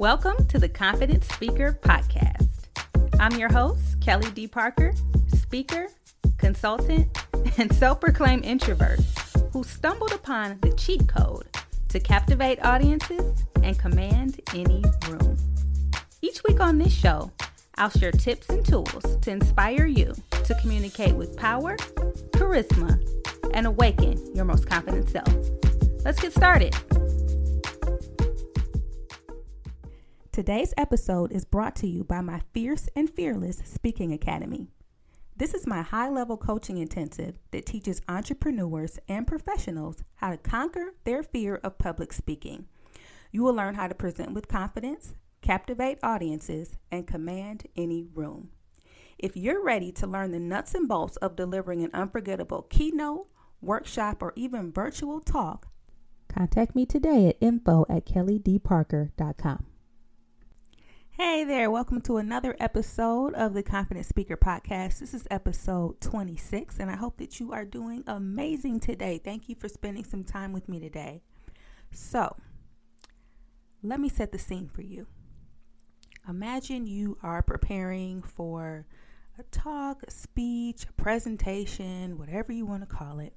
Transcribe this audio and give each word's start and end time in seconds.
Welcome 0.00 0.46
to 0.46 0.58
the 0.58 0.66
Confident 0.66 1.24
Speaker 1.24 1.78
Podcast. 1.82 2.48
I'm 3.20 3.38
your 3.38 3.52
host, 3.52 4.00
Kelly 4.00 4.30
D. 4.30 4.48
Parker, 4.48 4.94
speaker, 5.28 5.88
consultant, 6.38 7.06
and 7.58 7.70
self 7.70 8.00
proclaimed 8.00 8.46
introvert 8.46 9.00
who 9.52 9.62
stumbled 9.62 10.12
upon 10.12 10.58
the 10.62 10.72
cheat 10.72 11.06
code 11.06 11.46
to 11.90 12.00
captivate 12.00 12.64
audiences 12.64 13.44
and 13.62 13.78
command 13.78 14.40
any 14.54 14.82
room. 15.06 15.36
Each 16.22 16.42
week 16.44 16.60
on 16.60 16.78
this 16.78 16.94
show, 16.94 17.30
I'll 17.76 17.90
share 17.90 18.10
tips 18.10 18.48
and 18.48 18.64
tools 18.64 19.18
to 19.20 19.30
inspire 19.30 19.84
you 19.84 20.14
to 20.44 20.54
communicate 20.62 21.14
with 21.14 21.36
power, 21.36 21.76
charisma, 22.32 22.98
and 23.52 23.66
awaken 23.66 24.34
your 24.34 24.46
most 24.46 24.66
confident 24.66 25.10
self. 25.10 25.28
Let's 26.06 26.22
get 26.22 26.32
started. 26.32 26.74
Today's 30.32 30.72
episode 30.76 31.32
is 31.32 31.44
brought 31.44 31.74
to 31.76 31.88
you 31.88 32.04
by 32.04 32.20
my 32.20 32.40
Fierce 32.54 32.88
and 32.94 33.10
Fearless 33.10 33.62
Speaking 33.64 34.12
Academy. 34.12 34.68
This 35.36 35.54
is 35.54 35.66
my 35.66 35.82
high 35.82 36.08
level 36.08 36.36
coaching 36.36 36.78
intensive 36.78 37.34
that 37.50 37.66
teaches 37.66 38.00
entrepreneurs 38.08 39.00
and 39.08 39.26
professionals 39.26 40.04
how 40.14 40.30
to 40.30 40.36
conquer 40.36 40.94
their 41.02 41.24
fear 41.24 41.56
of 41.64 41.78
public 41.78 42.12
speaking. 42.12 42.66
You 43.32 43.42
will 43.42 43.54
learn 43.54 43.74
how 43.74 43.88
to 43.88 43.94
present 43.94 44.32
with 44.32 44.46
confidence, 44.46 45.16
captivate 45.42 45.98
audiences, 46.00 46.76
and 46.92 47.08
command 47.08 47.66
any 47.76 48.06
room. 48.14 48.50
If 49.18 49.36
you're 49.36 49.64
ready 49.64 49.90
to 49.92 50.06
learn 50.06 50.30
the 50.30 50.38
nuts 50.38 50.76
and 50.76 50.86
bolts 50.86 51.16
of 51.16 51.34
delivering 51.34 51.82
an 51.82 51.90
unforgettable 51.92 52.62
keynote, 52.70 53.26
workshop, 53.60 54.22
or 54.22 54.32
even 54.36 54.70
virtual 54.70 55.18
talk, 55.18 55.66
contact 56.28 56.76
me 56.76 56.86
today 56.86 57.26
at 57.26 57.36
info 57.40 57.84
at 57.88 58.06
kellydparker.com. 58.06 59.66
Hey 61.22 61.44
there, 61.44 61.70
welcome 61.70 62.00
to 62.02 62.16
another 62.16 62.56
episode 62.58 63.34
of 63.34 63.52
the 63.52 63.62
Confident 63.62 64.06
Speaker 64.06 64.38
Podcast. 64.38 65.00
This 65.00 65.12
is 65.12 65.28
episode 65.30 66.00
26, 66.00 66.78
and 66.78 66.90
I 66.90 66.96
hope 66.96 67.18
that 67.18 67.38
you 67.38 67.52
are 67.52 67.66
doing 67.66 68.02
amazing 68.06 68.80
today. 68.80 69.20
Thank 69.22 69.46
you 69.46 69.54
for 69.54 69.68
spending 69.68 70.02
some 70.02 70.24
time 70.24 70.54
with 70.54 70.66
me 70.66 70.80
today. 70.80 71.20
So, 71.92 72.36
let 73.82 74.00
me 74.00 74.08
set 74.08 74.32
the 74.32 74.38
scene 74.38 74.70
for 74.72 74.80
you. 74.80 75.08
Imagine 76.26 76.86
you 76.86 77.18
are 77.22 77.42
preparing 77.42 78.22
for 78.22 78.86
a 79.38 79.42
talk, 79.42 80.02
a 80.08 80.10
speech, 80.10 80.86
a 80.88 80.92
presentation, 80.94 82.16
whatever 82.16 82.50
you 82.50 82.64
want 82.64 82.80
to 82.80 82.96
call 82.96 83.18
it 83.18 83.34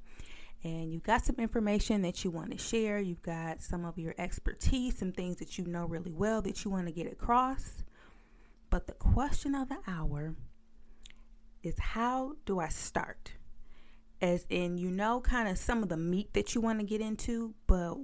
and 0.64 0.94
you've 0.94 1.04
got 1.04 1.26
some 1.26 1.36
information 1.38 2.02
that 2.04 2.24
you 2.24 2.32
want 2.32 2.52
to 2.52 2.58
share. 2.58 3.00
You've 3.00 3.22
got 3.22 3.62
some 3.62 3.84
of 3.84 3.98
your 3.98 4.16
expertise, 4.18 4.98
some 4.98 5.12
things 5.12 5.38
that 5.38 5.58
you 5.58 5.66
know 5.66 5.86
really 5.86 6.14
well 6.14 6.42
that 6.42 6.64
you 6.64 6.72
want 6.72 6.88
to 6.88 6.94
get 6.94 7.12
across. 7.12 7.84
But 8.70 8.88
the 8.88 8.94
question 8.94 9.56
of 9.56 9.70
the 9.70 9.80
hour 9.88 10.36
is 11.64 11.78
how 11.78 12.34
do 12.46 12.60
I 12.60 12.70
start? 12.70 13.34
As 14.22 14.46
in, 14.50 14.78
you 14.78 14.90
know, 14.90 15.20
kind 15.20 15.50
of 15.50 15.58
some 15.58 15.84
of 15.84 15.90
the 15.90 15.98
meat 15.98 16.34
that 16.34 16.56
you 16.56 16.62
want 16.62 16.80
to 16.80 16.86
get 16.86 17.02
into, 17.02 17.54
but 17.68 17.96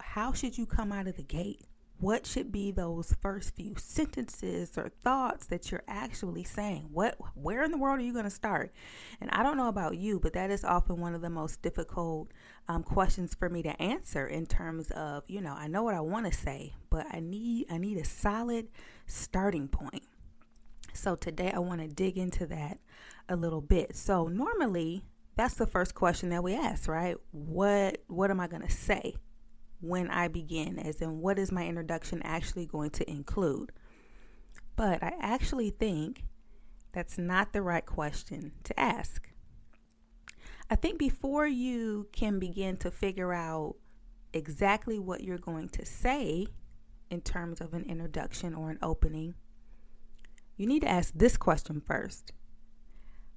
how 0.00 0.32
should 0.32 0.56
you 0.56 0.64
come 0.64 0.92
out 0.92 1.06
of 1.06 1.16
the 1.16 1.22
gate? 1.22 1.62
What 1.98 2.26
should 2.26 2.52
be 2.52 2.70
those 2.70 3.14
first 3.20 3.54
few 3.56 3.74
sentences 3.76 4.76
or 4.76 4.90
thoughts 5.02 5.46
that 5.46 5.70
you're 5.70 5.84
actually 5.88 6.44
saying? 6.44 6.88
What 6.92 7.16
where 7.34 7.62
in 7.62 7.70
the 7.70 7.78
world 7.78 7.98
are 7.98 8.02
you 8.02 8.12
going 8.12 8.24
to 8.24 8.30
start? 8.30 8.72
And 9.20 9.30
i 9.30 9.42
don't 9.42 9.56
know 9.56 9.68
about 9.68 9.96
you 9.96 10.20
but 10.20 10.32
that 10.34 10.50
is 10.50 10.64
often 10.64 11.00
one 11.00 11.14
of 11.14 11.20
the 11.20 11.30
most 11.30 11.62
difficult 11.62 12.30
um, 12.68 12.82
questions 12.82 13.34
for 13.34 13.48
me 13.48 13.62
to 13.62 13.80
answer 13.82 14.26
in 14.26 14.46
terms 14.46 14.90
of 14.90 15.22
you 15.28 15.40
know 15.40 15.54
i 15.54 15.66
know 15.68 15.82
what 15.82 15.94
i 15.94 16.00
want 16.00 16.26
to 16.26 16.32
say 16.32 16.74
but 16.90 17.06
i 17.12 17.20
need 17.20 17.66
i 17.70 17.78
need 17.78 17.98
a 17.98 18.04
solid 18.04 18.68
starting 19.06 19.68
point. 19.68 20.02
So 20.92 21.14
today 21.16 21.52
i 21.54 21.58
want 21.58 21.80
to 21.80 21.88
dig 21.88 22.18
into 22.18 22.46
that 22.46 22.78
a 23.28 23.36
little 23.36 23.60
bit. 23.60 23.96
So 23.96 24.28
normally 24.28 25.04
that's 25.36 25.54
the 25.54 25.66
first 25.66 25.94
question 25.94 26.30
that 26.30 26.42
we 26.42 26.54
ask 26.54 26.88
right? 26.88 27.16
What 27.32 28.02
what 28.06 28.30
am 28.30 28.40
i 28.40 28.46
going 28.46 28.62
to 28.62 28.70
say 28.70 29.14
when 29.86 30.10
I 30.10 30.28
begin, 30.28 30.78
as 30.78 31.00
in 31.00 31.20
what 31.20 31.38
is 31.38 31.52
my 31.52 31.66
introduction 31.66 32.22
actually 32.22 32.66
going 32.66 32.90
to 32.90 33.10
include. 33.10 33.72
But 34.76 35.02
I 35.02 35.14
actually 35.20 35.70
think 35.70 36.24
that's 36.92 37.18
not 37.18 37.52
the 37.52 37.62
right 37.62 37.84
question 37.84 38.52
to 38.64 38.78
ask. 38.78 39.28
I 40.68 40.74
think 40.74 40.98
before 40.98 41.46
you 41.46 42.08
can 42.12 42.38
begin 42.38 42.76
to 42.78 42.90
figure 42.90 43.32
out 43.32 43.76
exactly 44.32 44.98
what 44.98 45.22
you're 45.22 45.38
going 45.38 45.68
to 45.70 45.84
say 45.86 46.46
in 47.10 47.20
terms 47.20 47.60
of 47.60 47.72
an 47.72 47.84
introduction 47.84 48.54
or 48.54 48.70
an 48.70 48.78
opening, 48.82 49.34
you 50.56 50.66
need 50.66 50.82
to 50.82 50.88
ask 50.88 51.12
this 51.14 51.36
question 51.36 51.80
first 51.80 52.32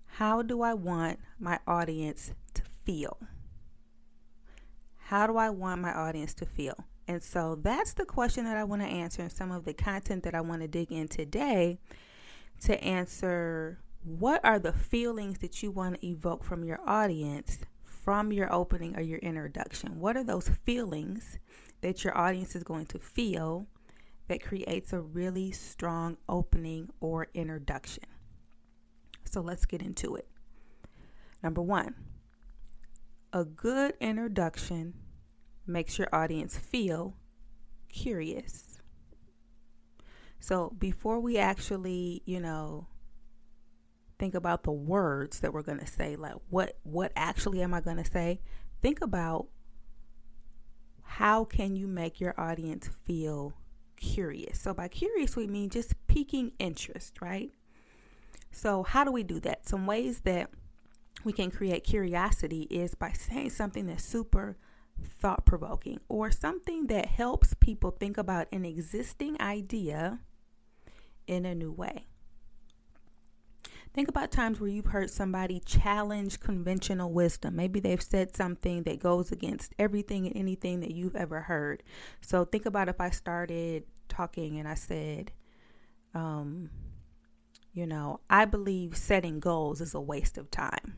How 0.05 0.41
do 0.41 0.61
I 0.61 0.73
want 0.73 1.19
my 1.37 1.59
audience 1.67 2.33
to 2.55 2.63
feel? 2.83 3.17
How 5.09 5.25
do 5.25 5.37
I 5.37 5.49
want 5.49 5.81
my 5.81 5.91
audience 5.91 6.35
to 6.35 6.45
feel? 6.45 6.85
And 7.07 7.23
so 7.23 7.57
that's 7.59 7.93
the 7.93 8.05
question 8.05 8.45
that 8.45 8.57
I 8.57 8.63
want 8.63 8.83
to 8.83 8.87
answer 8.87 9.23
and 9.23 9.31
some 9.31 9.49
of 9.51 9.65
the 9.65 9.73
content 9.73 10.21
that 10.21 10.35
I 10.35 10.41
want 10.41 10.61
to 10.61 10.67
dig 10.67 10.91
in 10.91 11.07
today 11.07 11.79
to 12.61 12.79
answer 12.83 13.79
what 14.03 14.39
are 14.45 14.59
the 14.59 14.71
feelings 14.71 15.39
that 15.39 15.63
you 15.63 15.71
want 15.71 15.99
to 15.99 16.05
evoke 16.05 16.43
from 16.43 16.63
your 16.63 16.79
audience 16.85 17.57
from 17.83 18.31
your 18.31 18.53
opening 18.53 18.95
or 18.95 19.01
your 19.01 19.17
introduction? 19.17 19.99
What 19.99 20.15
are 20.15 20.23
those 20.23 20.47
feelings 20.63 21.39
that 21.81 22.03
your 22.03 22.15
audience 22.15 22.55
is 22.55 22.61
going 22.61 22.85
to 22.85 22.99
feel 22.99 23.65
that 24.27 24.43
creates 24.43 24.93
a 24.93 24.99
really 24.99 25.49
strong 25.49 26.17
opening 26.29 26.87
or 26.99 27.29
introduction? 27.33 28.03
So 29.25 29.41
let's 29.41 29.65
get 29.65 29.81
into 29.81 30.17
it. 30.17 30.27
Number 31.41 31.63
one, 31.63 31.95
a 33.31 33.45
good 33.45 33.93
introduction 33.99 34.93
makes 35.67 35.97
your 35.97 36.07
audience 36.11 36.57
feel 36.57 37.15
curious. 37.89 38.79
So 40.39 40.73
before 40.77 41.19
we 41.19 41.37
actually, 41.37 42.23
you 42.25 42.39
know, 42.39 42.87
think 44.17 44.35
about 44.35 44.63
the 44.63 44.71
words 44.71 45.39
that 45.41 45.53
we're 45.53 45.61
going 45.61 45.79
to 45.79 45.87
say, 45.87 46.15
like 46.15 46.35
what 46.49 46.77
what 46.83 47.11
actually 47.15 47.61
am 47.61 47.73
I 47.73 47.81
going 47.81 47.97
to 47.97 48.05
say? 48.05 48.41
Think 48.81 49.01
about 49.01 49.47
how 51.03 51.43
can 51.43 51.75
you 51.75 51.87
make 51.87 52.19
your 52.19 52.39
audience 52.39 52.89
feel 53.05 53.53
curious? 53.97 54.59
So 54.59 54.73
by 54.73 54.87
curious 54.87 55.35
we 55.35 55.47
mean 55.47 55.69
just 55.69 55.93
piquing 56.07 56.53
interest, 56.59 57.21
right? 57.21 57.51
So 58.51 58.83
how 58.83 59.03
do 59.03 59.11
we 59.11 59.23
do 59.23 59.39
that? 59.41 59.67
Some 59.67 59.85
ways 59.85 60.21
that 60.21 60.49
we 61.23 61.33
can 61.33 61.51
create 61.51 61.83
curiosity 61.83 62.63
is 62.69 62.95
by 62.95 63.11
saying 63.11 63.49
something 63.49 63.87
that's 63.87 64.03
super 64.03 64.57
thought 65.19 65.45
provoking 65.45 65.99
or 66.09 66.31
something 66.31 66.87
that 66.87 67.05
helps 67.05 67.53
people 67.55 67.91
think 67.91 68.17
about 68.17 68.47
an 68.51 68.65
existing 68.65 69.39
idea 69.41 70.19
in 71.27 71.45
a 71.45 71.55
new 71.55 71.71
way. 71.71 72.05
Think 73.93 74.07
about 74.07 74.31
times 74.31 74.59
where 74.59 74.69
you've 74.69 74.85
heard 74.85 75.09
somebody 75.09 75.59
challenge 75.59 76.39
conventional 76.39 77.11
wisdom. 77.11 77.55
Maybe 77.55 77.79
they've 77.79 78.01
said 78.01 78.35
something 78.35 78.83
that 78.83 78.99
goes 78.99 79.31
against 79.31 79.73
everything 79.79 80.27
and 80.27 80.35
anything 80.35 80.79
that 80.81 80.91
you've 80.91 81.15
ever 81.15 81.41
heard. 81.41 81.81
So 82.21 82.45
think 82.45 82.65
about 82.65 82.87
if 82.87 83.01
I 83.01 83.09
started 83.09 83.83
talking 84.07 84.59
and 84.59 84.67
I 84.67 84.75
said, 84.75 85.31
um, 86.13 86.69
you 87.73 87.87
know, 87.87 88.19
I 88.29 88.45
believe 88.45 88.95
setting 88.95 89.39
goals 89.39 89.81
is 89.81 89.95
a 89.95 90.01
waste 90.01 90.37
of 90.37 90.51
time 90.51 90.95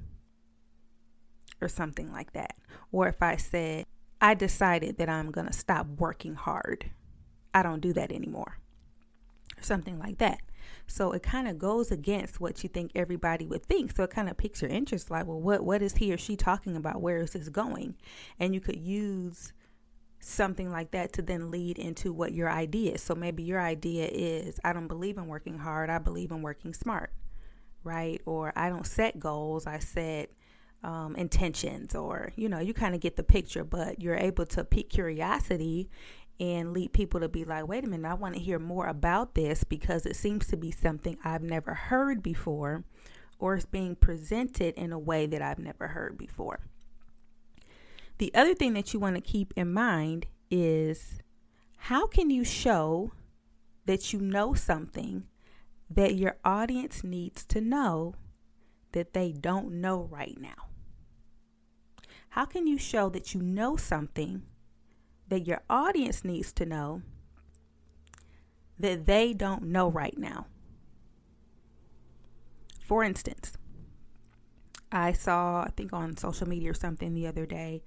or 1.62 1.68
something 1.68 2.12
like 2.12 2.34
that. 2.34 2.56
Or 2.92 3.08
if 3.08 3.22
I 3.22 3.38
said, 3.38 3.86
I 4.20 4.34
decided 4.34 4.98
that 4.98 5.10
I'm 5.10 5.32
going 5.32 5.48
to 5.48 5.54
stop 5.54 5.88
working 5.98 6.36
hard, 6.36 6.92
I 7.54 7.64
don't 7.64 7.82
do 7.82 7.94
that 7.94 8.12
anymore, 8.12 8.58
or 9.58 9.64
something 9.64 10.00
like 10.00 10.18
that. 10.20 10.40
So 10.88 11.12
it 11.12 11.24
kind 11.24 11.48
of 11.48 11.58
goes 11.58 11.92
against 11.92 12.40
what 12.40 12.64
you 12.64 12.70
think 12.70 12.92
everybody 12.96 13.46
would 13.48 13.66
think. 13.66 13.96
So 13.96 14.04
it 14.04 14.10
kind 14.10 14.30
of 14.30 14.38
piques 14.38 14.62
your 14.62 14.72
interest 14.72 15.10
like, 15.10 15.26
well, 15.26 15.40
what, 15.40 15.64
what 15.64 15.82
is 15.82 15.96
he 15.96 16.14
or 16.14 16.18
she 16.18 16.36
talking 16.36 16.76
about? 16.76 17.02
Where 17.02 17.18
is 17.18 17.32
this 17.32 17.50
going? 17.50 17.96
And 18.40 18.54
you 18.54 18.60
could 18.60 18.78
use 18.78 19.54
something 20.20 20.72
like 20.72 20.92
that 20.92 21.14
to 21.14 21.22
then 21.22 21.50
lead 21.50 21.80
into 21.80 22.14
what 22.14 22.34
your 22.34 22.50
idea 22.50 22.94
is. 22.94 23.02
So 23.02 23.16
maybe 23.16 23.44
your 23.44 23.60
idea 23.60 24.08
is 24.12 24.60
I 24.64 24.74
don't 24.74 24.88
believe 24.88 25.18
in 25.18 25.28
working 25.28 25.58
hard, 25.58 25.90
I 25.90 25.98
believe 25.98 26.32
in 26.32 26.42
working 26.42 26.74
smart, 26.74 27.12
right? 27.84 28.22
Or 28.26 28.54
I 28.56 28.70
don't 28.70 28.86
set 28.86 29.20
goals, 29.20 29.66
I 29.66 29.80
set 29.80 30.30
um, 30.84 31.16
intentions, 31.16 31.96
or 31.96 32.34
you 32.36 32.50
know, 32.50 32.60
you 32.60 32.74
kind 32.74 32.96
of 32.96 33.02
get 33.02 33.16
the 33.16 33.24
picture, 33.24 33.64
but 33.64 34.02
you're 34.02 34.16
able 34.16 34.46
to 34.48 34.64
pique 34.64 34.90
curiosity 34.90 35.90
and 36.40 36.74
lead 36.74 36.92
people 36.92 37.20
to 37.20 37.30
be 37.30 37.44
like, 37.44 37.68
wait 37.68 37.84
a 37.84 37.88
minute, 37.88 38.10
I 38.10 38.16
want 38.16 38.34
to 38.34 38.42
hear 38.42 38.58
more 38.58 38.88
about 38.88 39.36
this 39.36 39.64
because 39.64 40.08
it 40.08 40.16
seems 40.16 40.48
to 40.48 40.58
be 40.58 40.72
something 40.72 41.18
I've 41.24 41.44
never 41.44 41.76
heard 41.76 42.24
before, 42.24 42.84
or 43.38 43.56
it's 43.56 43.66
being 43.66 43.96
presented 43.96 44.74
in 44.74 44.92
a 44.92 44.98
way 44.98 45.28
that 45.28 45.42
I've 45.42 45.60
never 45.60 45.90
heard 45.90 46.18
before. 46.18 46.62
The 48.18 48.34
other 48.34 48.56
thing 48.56 48.74
that 48.74 48.94
you 48.94 49.00
want 49.00 49.16
to 49.16 49.22
keep 49.22 49.54
in 49.56 49.72
mind 49.72 50.28
is 50.50 51.20
how 51.78 52.08
can 52.08 52.30
you 52.30 52.44
show 52.44 53.12
that 53.86 54.12
you 54.12 54.20
know 54.20 54.54
something 54.54 55.24
that 55.90 56.16
your 56.16 56.38
audience 56.44 57.04
needs 57.04 57.44
to 57.46 57.62
know 57.62 58.16
that 58.94 59.14
they 59.14 59.32
don't 59.32 59.74
know 59.74 60.08
right 60.10 60.38
now? 60.40 60.71
How 62.32 62.46
can 62.46 62.66
you 62.66 62.78
show 62.78 63.10
that 63.10 63.34
you 63.34 63.42
know 63.42 63.76
something 63.76 64.44
that 65.28 65.46
your 65.48 65.64
audience 65.70 66.24
needs 66.24 66.54
to 66.54 66.66
know 66.66 67.02
that 68.80 69.06
they 69.06 69.34
don't 69.34 69.64
know 69.64 69.92
right 69.92 70.18
now? 70.18 70.48
For 72.86 73.04
instance, 73.04 73.52
I 74.94 75.12
saw, 75.12 75.64
I 75.64 75.72
think 75.76 75.92
on 75.92 76.16
social 76.16 76.48
media 76.48 76.72
or 76.72 76.74
something 76.74 77.14
the 77.14 77.28
other 77.28 77.46
day, 77.46 77.84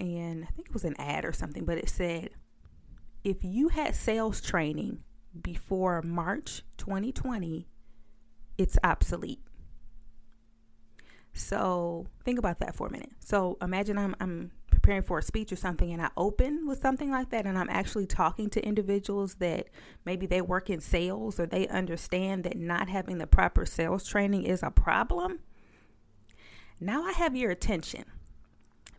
and 0.00 0.42
I 0.42 0.50
think 0.50 0.68
it 0.68 0.74
was 0.74 0.84
an 0.84 0.96
ad 0.98 1.24
or 1.24 1.32
something, 1.32 1.64
but 1.64 1.78
it 1.78 1.88
said, 1.88 2.30
if 3.22 3.44
you 3.44 3.68
had 3.68 3.94
sales 3.94 4.40
training 4.40 5.04
before 5.40 6.02
March 6.02 6.62
2020, 6.78 7.68
it's 8.58 8.78
obsolete. 8.82 9.43
So 11.34 12.06
think 12.24 12.38
about 12.38 12.60
that 12.60 12.76
for 12.76 12.86
a 12.86 12.90
minute. 12.90 13.10
So 13.18 13.58
imagine 13.60 13.98
I'm, 13.98 14.14
I'm 14.20 14.52
preparing 14.70 15.02
for 15.02 15.18
a 15.18 15.22
speech 15.22 15.52
or 15.52 15.56
something 15.56 15.92
and 15.92 16.00
I 16.00 16.10
open 16.16 16.66
with 16.66 16.80
something 16.80 17.10
like 17.10 17.30
that 17.30 17.44
and 17.44 17.58
I'm 17.58 17.68
actually 17.68 18.06
talking 18.06 18.48
to 18.50 18.64
individuals 18.64 19.34
that 19.36 19.68
maybe 20.04 20.26
they 20.26 20.40
work 20.40 20.70
in 20.70 20.80
sales 20.80 21.40
or 21.40 21.46
they 21.46 21.66
understand 21.68 22.44
that 22.44 22.56
not 22.56 22.88
having 22.88 23.18
the 23.18 23.26
proper 23.26 23.66
sales 23.66 24.06
training 24.06 24.44
is 24.44 24.62
a 24.62 24.70
problem. 24.70 25.40
Now 26.80 27.04
I 27.04 27.12
have 27.12 27.34
your 27.34 27.50
attention 27.50 28.04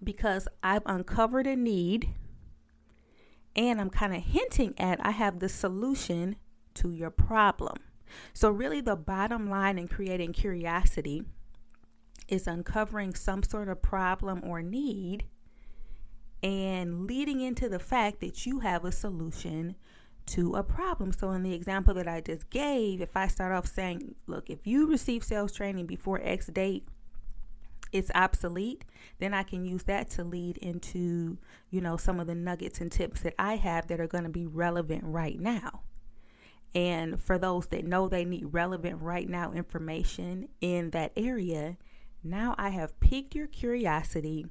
because 0.04 0.48
I've 0.62 0.84
uncovered 0.86 1.48
a 1.48 1.56
need 1.56 2.10
and 3.56 3.80
I'm 3.80 3.90
kind 3.90 4.14
of 4.14 4.24
hinting 4.24 4.74
at 4.78 5.04
I 5.06 5.12
have 5.12 5.40
the 5.40 5.50
solution 5.50 6.36
to 6.76 6.92
your 6.92 7.10
problem. 7.10 7.78
So, 8.34 8.50
really, 8.50 8.82
the 8.82 8.96
bottom 8.96 9.50
line 9.50 9.78
in 9.80 9.88
creating 9.88 10.34
curiosity 10.34 11.24
is 12.28 12.48
uncovering 12.48 13.14
some 13.14 13.44
sort 13.44 13.70
of 13.70 13.82
problem 13.82 14.42
or 14.44 14.62
need 14.62 15.26
and 16.42 17.08
leading 17.08 17.42
into 17.42 17.68
the 17.70 17.80
fact 17.80 18.20
that 18.20 18.46
you 18.46 18.60
have 18.60 18.86
a 18.86 18.92
solution 18.92 19.76
to 20.28 20.56
a 20.56 20.64
problem. 20.64 21.12
So, 21.12 21.32
in 21.32 21.44
the 21.44 21.54
example 21.54 21.94
that 21.96 22.08
I 22.08 22.22
just 22.22 22.50
gave, 22.50 23.02
if 23.02 23.16
I 23.16 23.28
start 23.28 23.52
off 23.52 23.68
saying, 23.68 24.16
Look, 24.28 24.50
if 24.50 24.66
you 24.66 24.88
receive 24.88 25.24
sales 25.24 25.52
training 25.52 25.86
before 25.86 26.20
X 26.24 26.48
date, 26.48 26.88
it's 27.92 28.12
obsolete, 28.14 28.84
then 29.20 29.34
I 29.34 29.44
can 29.44 29.66
use 29.66 29.84
that 29.84 30.10
to 30.12 30.24
lead 30.24 30.58
into, 30.58 31.38
you 31.70 31.82
know, 31.82 31.98
some 31.98 32.20
of 32.20 32.28
the 32.28 32.36
nuggets 32.36 32.82
and 32.82 32.92
tips 32.92 33.22
that 33.22 33.36
I 33.40 33.56
have 33.56 33.88
that 33.88 34.00
are 34.00 34.08
going 34.08 34.24
to 34.24 34.30
be 34.30 34.46
relevant 34.46 35.04
right 35.06 35.40
now. 35.40 35.82
And 36.74 37.22
for 37.22 37.38
those 37.38 37.68
that 37.68 37.86
know 37.86 38.10
they 38.10 38.26
need 38.26 38.48
relevant 38.52 39.02
right 39.02 39.30
now 39.30 39.54
information 39.54 40.50
in 40.60 40.90
that 40.90 41.14
area, 41.16 41.78
now 42.26 42.56
I 42.58 42.70
have 42.70 43.00
piqued 43.00 43.36
your 43.36 43.48
curiosity. 43.48 44.46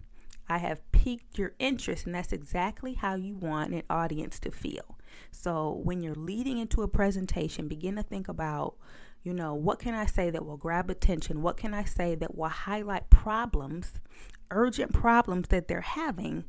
I 0.48 0.58
have 0.58 0.80
piqued 0.92 1.38
your 1.38 1.54
interest, 1.58 2.06
and 2.06 2.14
that's 2.14 2.32
exactly 2.32 2.94
how 2.94 3.14
you 3.14 3.34
want 3.34 3.72
an 3.72 3.82
audience 3.88 4.38
to 4.40 4.50
feel. 4.50 4.98
So, 5.30 5.80
when 5.82 6.02
you're 6.02 6.14
leading 6.14 6.58
into 6.58 6.82
a 6.82 6.88
presentation, 6.88 7.68
begin 7.68 7.96
to 7.96 8.02
think 8.02 8.28
about 8.28 8.76
you 9.24 9.32
know, 9.32 9.54
what 9.54 9.78
can 9.78 9.94
I 9.94 10.04
say 10.04 10.28
that 10.30 10.44
will 10.44 10.58
grab 10.58 10.90
attention? 10.90 11.40
What 11.40 11.56
can 11.56 11.72
I 11.72 11.84
say 11.84 12.14
that 12.14 12.36
will 12.36 12.48
highlight 12.48 13.08
problems, 13.08 13.94
urgent 14.50 14.92
problems 14.92 15.48
that 15.48 15.66
they're 15.66 15.80
having 15.80 16.44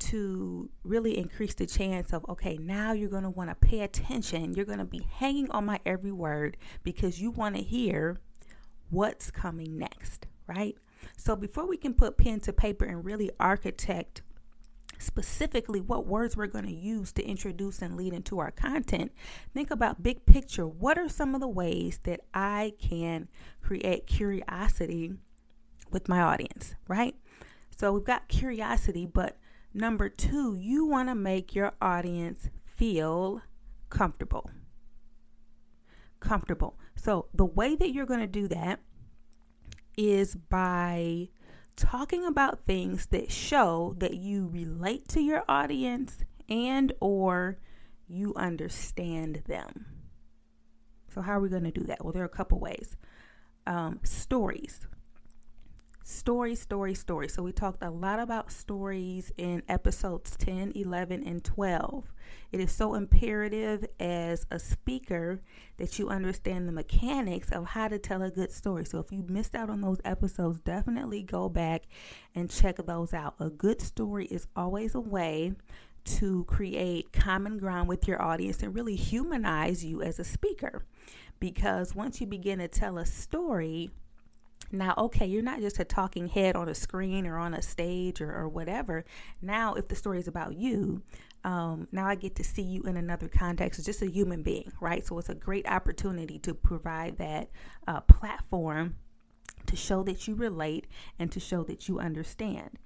to 0.00 0.68
really 0.82 1.16
increase 1.16 1.54
the 1.54 1.66
chance 1.66 2.12
of, 2.12 2.28
okay, 2.28 2.58
now 2.58 2.92
you're 2.92 3.08
going 3.08 3.22
to 3.22 3.30
want 3.30 3.48
to 3.48 3.54
pay 3.54 3.80
attention. 3.80 4.54
You're 4.54 4.64
going 4.64 4.80
to 4.80 4.84
be 4.84 5.06
hanging 5.18 5.48
on 5.52 5.66
my 5.66 5.78
every 5.86 6.10
word 6.10 6.56
because 6.82 7.20
you 7.22 7.30
want 7.30 7.54
to 7.54 7.62
hear 7.62 8.18
what's 8.90 9.30
coming 9.30 9.78
next, 9.78 10.26
right? 10.46 10.76
So 11.16 11.36
before 11.36 11.66
we 11.66 11.76
can 11.76 11.94
put 11.94 12.16
pen 12.16 12.40
to 12.40 12.52
paper 12.52 12.84
and 12.84 13.04
really 13.04 13.30
architect 13.38 14.22
specifically 14.98 15.80
what 15.80 16.06
words 16.06 16.36
we're 16.36 16.46
going 16.46 16.66
to 16.66 16.72
use 16.72 17.12
to 17.12 17.24
introduce 17.24 17.82
and 17.82 17.96
lead 17.96 18.12
into 18.12 18.38
our 18.38 18.50
content, 18.50 19.12
think 19.52 19.70
about 19.70 20.02
big 20.02 20.24
picture. 20.26 20.66
What 20.66 20.98
are 20.98 21.08
some 21.08 21.34
of 21.34 21.40
the 21.40 21.48
ways 21.48 22.00
that 22.04 22.20
I 22.32 22.74
can 22.80 23.28
create 23.62 24.06
curiosity 24.06 25.14
with 25.90 26.08
my 26.08 26.20
audience, 26.20 26.74
right? 26.88 27.14
So 27.76 27.92
we've 27.92 28.04
got 28.04 28.28
curiosity, 28.28 29.06
but 29.06 29.36
number 29.72 30.08
two, 30.08 30.54
you 30.54 30.86
want 30.86 31.08
to 31.08 31.14
make 31.14 31.54
your 31.54 31.72
audience 31.80 32.48
feel 32.64 33.42
comfortable. 33.90 34.50
Comfortable. 36.20 36.78
So 36.96 37.26
the 37.34 37.44
way 37.44 37.76
that 37.76 37.92
you're 37.92 38.06
going 38.06 38.20
to 38.20 38.26
do 38.26 38.48
that 38.48 38.80
is 39.96 40.34
by 40.34 41.28
talking 41.76 42.24
about 42.24 42.64
things 42.64 43.06
that 43.06 43.30
show 43.30 43.94
that 43.98 44.14
you 44.14 44.48
relate 44.48 45.08
to 45.08 45.20
your 45.20 45.44
audience 45.48 46.24
and 46.48 46.92
or 47.00 47.58
you 48.06 48.32
understand 48.36 49.42
them. 49.46 49.86
So 51.12 51.20
how 51.20 51.32
are 51.32 51.40
we 51.40 51.48
going 51.48 51.64
to 51.64 51.70
do 51.70 51.84
that? 51.84 52.04
Well, 52.04 52.12
there 52.12 52.22
are 52.22 52.26
a 52.26 52.28
couple 52.28 52.58
ways. 52.58 52.96
Um, 53.66 54.00
stories 54.02 54.86
story, 56.04 56.54
story, 56.54 56.94
story. 56.94 57.28
So 57.28 57.42
we 57.42 57.50
talked 57.50 57.82
a 57.82 57.90
lot 57.90 58.20
about 58.20 58.52
stories 58.52 59.32
in 59.38 59.62
episodes 59.68 60.36
10, 60.36 60.72
11, 60.74 61.26
and 61.26 61.42
12. 61.42 62.12
It 62.52 62.60
is 62.60 62.70
so 62.70 62.94
imperative 62.94 63.86
as 63.98 64.46
a 64.50 64.58
speaker 64.58 65.40
that 65.78 65.98
you 65.98 66.10
understand 66.10 66.68
the 66.68 66.72
mechanics 66.72 67.50
of 67.50 67.64
how 67.68 67.88
to 67.88 67.98
tell 67.98 68.22
a 68.22 68.30
good 68.30 68.52
story. 68.52 68.84
So 68.84 68.98
if 68.98 69.10
you 69.10 69.24
missed 69.26 69.54
out 69.54 69.70
on 69.70 69.80
those 69.80 70.00
episodes, 70.04 70.60
definitely 70.60 71.22
go 71.22 71.48
back 71.48 71.84
and 72.34 72.50
check 72.50 72.76
those 72.76 73.14
out. 73.14 73.34
A 73.40 73.48
good 73.48 73.80
story 73.80 74.26
is 74.26 74.46
always 74.54 74.94
a 74.94 75.00
way 75.00 75.54
to 76.04 76.44
create 76.44 77.14
common 77.14 77.56
ground 77.56 77.88
with 77.88 78.06
your 78.06 78.20
audience 78.20 78.62
and 78.62 78.74
really 78.74 78.94
humanize 78.94 79.82
you 79.82 80.02
as 80.02 80.18
a 80.18 80.24
speaker. 80.24 80.84
Because 81.40 81.94
once 81.94 82.20
you 82.20 82.26
begin 82.26 82.58
to 82.58 82.68
tell 82.68 82.98
a 82.98 83.06
story, 83.06 83.90
now, 84.74 84.94
okay, 84.98 85.26
you're 85.26 85.42
not 85.42 85.60
just 85.60 85.78
a 85.78 85.84
talking 85.84 86.28
head 86.28 86.56
on 86.56 86.68
a 86.68 86.74
screen 86.74 87.26
or 87.26 87.38
on 87.38 87.54
a 87.54 87.62
stage 87.62 88.20
or, 88.20 88.34
or 88.34 88.48
whatever. 88.48 89.04
Now, 89.40 89.74
if 89.74 89.88
the 89.88 89.94
story 89.94 90.18
is 90.18 90.28
about 90.28 90.56
you, 90.56 91.02
um, 91.44 91.88
now 91.92 92.06
I 92.06 92.14
get 92.14 92.36
to 92.36 92.44
see 92.44 92.62
you 92.62 92.82
in 92.82 92.96
another 92.96 93.28
context 93.28 93.84
just 93.84 94.02
a 94.02 94.10
human 94.10 94.42
being, 94.42 94.72
right? 94.80 95.06
So 95.06 95.18
it's 95.18 95.28
a 95.28 95.34
great 95.34 95.68
opportunity 95.68 96.38
to 96.40 96.54
provide 96.54 97.18
that 97.18 97.50
uh, 97.86 98.00
platform 98.00 98.96
to 99.66 99.76
show 99.76 100.02
that 100.04 100.26
you 100.26 100.34
relate 100.34 100.86
and 101.18 101.30
to 101.32 101.40
show 101.40 101.62
that 101.64 101.88
you 101.88 101.98
understand. 101.98 102.78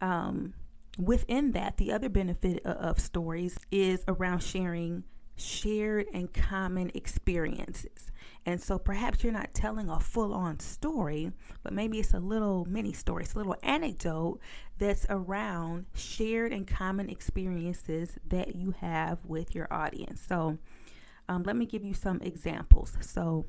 Um, 0.00 0.54
within 0.98 1.52
that, 1.52 1.76
the 1.76 1.92
other 1.92 2.08
benefit 2.08 2.64
of, 2.64 2.76
of 2.76 3.00
stories 3.00 3.58
is 3.70 4.04
around 4.06 4.42
sharing 4.42 5.04
shared 5.36 6.06
and 6.12 6.32
common 6.32 6.90
experiences. 6.94 8.10
And 8.44 8.60
so 8.60 8.78
perhaps 8.78 9.24
you're 9.24 9.32
not 9.32 9.54
telling 9.54 9.88
a 9.88 9.98
full 9.98 10.32
on 10.32 10.60
story, 10.60 11.32
but 11.62 11.72
maybe 11.72 11.98
it's 11.98 12.14
a 12.14 12.20
little 12.20 12.64
mini 12.66 12.92
story, 12.92 13.24
it's 13.24 13.34
a 13.34 13.38
little 13.38 13.56
anecdote 13.62 14.40
that's 14.78 15.06
around 15.10 15.86
shared 15.94 16.52
and 16.52 16.66
common 16.66 17.10
experiences 17.10 18.16
that 18.28 18.54
you 18.54 18.72
have 18.80 19.18
with 19.24 19.54
your 19.54 19.72
audience. 19.72 20.22
So 20.26 20.58
um, 21.28 21.42
let 21.42 21.56
me 21.56 21.66
give 21.66 21.84
you 21.84 21.94
some 21.94 22.20
examples. 22.22 22.96
So 23.00 23.46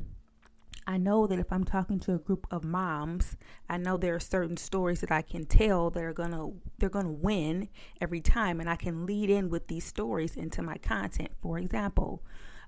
I 0.89 0.97
know 0.97 1.27
that 1.27 1.37
if 1.37 1.51
I'm 1.51 1.65
talking 1.65 1.99
to 2.01 2.15
a 2.15 2.17
group 2.17 2.47
of 2.49 2.63
moms, 2.63 3.35
I 3.69 3.75
know 3.75 3.97
there 3.97 4.15
are 4.15 4.21
certain 4.21 4.55
stories 4.55 5.01
that 5.01 5.11
I 5.11 5.21
can 5.21 5.45
tell 5.45 5.89
that 5.89 6.01
are 6.01 6.13
gonna 6.13 6.51
they're 6.77 6.89
gonna 6.89 7.11
win 7.11 7.67
every 7.99 8.21
time, 8.21 8.61
and 8.61 8.69
I 8.69 8.77
can 8.77 9.05
lead 9.05 9.29
in 9.29 9.49
with 9.49 9.67
these 9.67 9.83
stories 9.83 10.37
into 10.37 10.61
my 10.61 10.77
content. 10.77 11.31
For 11.41 11.59
example, 11.59 12.23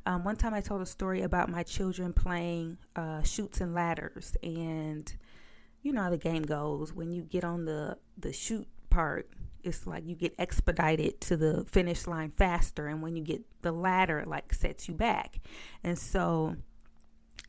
um, 0.05 0.25
one 0.25 0.35
time 0.35 0.53
I 0.53 0.59
told 0.59 0.81
a 0.81 0.85
story 0.85 1.21
about 1.21 1.49
my 1.49 1.63
children 1.63 2.11
playing 2.11 2.77
uh, 2.93 3.23
Chutes 3.23 3.61
and 3.61 3.73
Ladders, 3.73 4.35
and 4.43 5.11
you 5.81 5.93
know 5.93 6.03
how 6.03 6.09
the 6.09 6.17
game 6.17 6.43
goes. 6.43 6.93
When 6.93 7.13
you 7.13 7.23
get 7.23 7.45
on 7.45 7.63
the 7.63 7.97
the 8.17 8.33
chute 8.33 8.67
part, 8.89 9.29
it's 9.63 9.88
like 9.88 10.05
you 10.05 10.15
get 10.15 10.35
expedited 10.38 11.21
to 11.21 11.38
the 11.38 11.63
finish 11.71 12.05
line 12.05 12.31
faster, 12.35 12.88
and 12.88 13.01
when 13.01 13.15
you 13.15 13.23
get 13.23 13.43
the 13.61 13.71
ladder, 13.71 14.19
it 14.19 14.27
like 14.27 14.53
sets 14.53 14.89
you 14.89 14.93
back, 14.93 15.39
and 15.85 15.97
so 15.97 16.57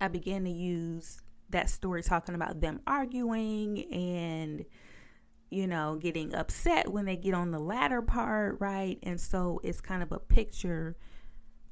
I 0.00 0.08
began 0.08 0.44
to 0.44 0.50
use 0.50 1.20
that 1.50 1.68
story 1.68 2.02
talking 2.02 2.34
about 2.34 2.60
them 2.60 2.80
arguing 2.86 3.92
and 3.92 4.64
you 5.50 5.66
know 5.66 5.98
getting 6.00 6.34
upset 6.34 6.92
when 6.92 7.06
they 7.06 7.16
get 7.16 7.34
on 7.34 7.50
the 7.50 7.58
ladder 7.58 8.02
part 8.02 8.56
right? 8.60 8.98
And 9.02 9.20
so 9.20 9.60
it's 9.64 9.80
kind 9.80 10.02
of 10.02 10.12
a 10.12 10.18
picture 10.18 10.96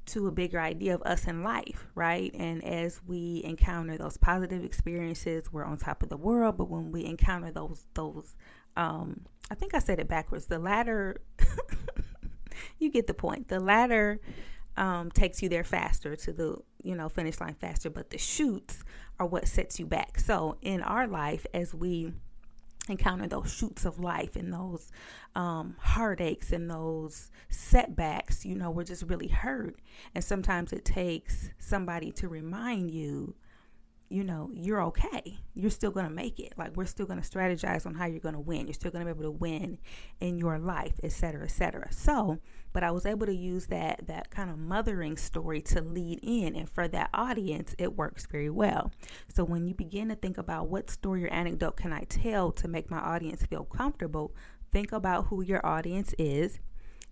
to 0.07 0.25
a 0.27 0.31
bigger 0.31 0.59
idea 0.59 0.95
of 0.95 1.01
us 1.03 1.25
in 1.25 1.43
life 1.43 1.87
right? 1.95 2.33
And 2.33 2.63
as 2.63 3.01
we 3.05 3.41
encounter 3.45 3.97
those 3.97 4.17
positive 4.17 4.63
experiences 4.63 5.51
we're 5.51 5.65
on 5.65 5.77
top 5.77 6.03
of 6.03 6.09
the 6.09 6.17
world. 6.17 6.57
But 6.57 6.69
when 6.69 6.91
we 6.91 7.05
encounter 7.05 7.51
those 7.51 7.85
those 7.93 8.35
um 8.77 9.21
i 9.49 9.55
think 9.55 9.73
i 9.73 9.79
said 9.79 9.99
it 9.99 10.07
backwards 10.07 10.45
the 10.45 10.59
ladder 10.59 11.21
you 12.79 12.89
get 12.89 13.07
the 13.07 13.13
point. 13.13 13.47
The 13.47 13.59
ladder 13.59 14.19
um, 14.79 15.11
takes 15.11 15.43
you 15.43 15.49
there 15.49 15.63
faster 15.63 16.15
to 16.15 16.33
the 16.33 16.57
you 16.81 16.95
know 16.95 17.09
finish 17.09 17.39
line 17.39 17.53
faster, 17.53 17.89
but 17.89 18.09
the 18.09 18.17
chutes 18.17 18.83
are 19.19 19.27
what 19.27 19.47
sets 19.47 19.79
you 19.79 19.85
back. 19.85 20.19
So 20.19 20.57
in 20.61 20.81
our 20.81 21.05
life, 21.05 21.45
as 21.53 21.73
we 21.75 22.13
encounter 22.87 23.27
those 23.27 23.53
chutes 23.53 23.85
of 23.85 23.99
life 23.99 24.35
and 24.35 24.51
those 24.51 24.89
um, 25.35 25.75
heartaches 25.79 26.51
and 26.51 26.71
those 26.71 27.29
setbacks, 27.49 28.45
you 28.45 28.55
know, 28.55 28.71
we're 28.71 28.83
just 28.85 29.03
really 29.03 29.27
hurt. 29.27 29.75
And 30.15 30.23
sometimes 30.23 30.73
it 30.73 30.85
takes 30.85 31.49
somebody 31.59 32.11
to 32.13 32.27
remind 32.27 32.89
you 32.89 33.35
you 34.09 34.23
know, 34.23 34.49
you're 34.51 34.81
okay. 34.81 35.37
You're 35.53 35.69
still 35.69 35.91
going 35.91 36.07
to 36.07 36.11
make 36.11 36.39
it. 36.39 36.53
Like 36.57 36.75
we're 36.75 36.85
still 36.85 37.05
going 37.05 37.21
to 37.21 37.29
strategize 37.29 37.85
on 37.85 37.93
how 37.93 38.05
you're 38.05 38.19
going 38.19 38.33
to 38.33 38.39
win. 38.39 38.65
You're 38.65 38.73
still 38.73 38.91
going 38.91 39.05
to 39.05 39.13
be 39.13 39.17
able 39.17 39.31
to 39.31 39.37
win 39.37 39.77
in 40.19 40.39
your 40.39 40.57
life, 40.57 40.99
et 41.03 41.11
cetera, 41.11 41.43
et 41.43 41.51
cetera. 41.51 41.91
So, 41.91 42.39
but 42.71 42.83
I 42.83 42.91
was 42.91 43.05
able 43.05 43.25
to 43.25 43.35
use 43.35 43.67
that 43.67 44.07
that 44.07 44.29
kind 44.29 44.49
of 44.49 44.57
mothering 44.57 45.17
story 45.17 45.61
to 45.63 45.81
lead 45.81 46.19
in, 46.21 46.55
and 46.55 46.69
for 46.69 46.87
that 46.87 47.09
audience, 47.13 47.75
it 47.77 47.97
works 47.97 48.25
very 48.25 48.49
well. 48.49 48.91
So 49.33 49.43
when 49.43 49.65
you 49.65 49.73
begin 49.73 50.09
to 50.09 50.15
think 50.15 50.37
about 50.37 50.67
what 50.67 50.89
story 50.89 51.25
or 51.25 51.29
anecdote 51.29 51.77
can 51.77 51.93
I 51.93 52.03
tell 52.03 52.51
to 52.53 52.67
make 52.67 52.91
my 52.91 52.99
audience 52.99 53.45
feel 53.45 53.63
comfortable, 53.63 54.35
think 54.71 54.91
about 54.91 55.27
who 55.27 55.41
your 55.41 55.65
audience 55.65 56.13
is, 56.17 56.59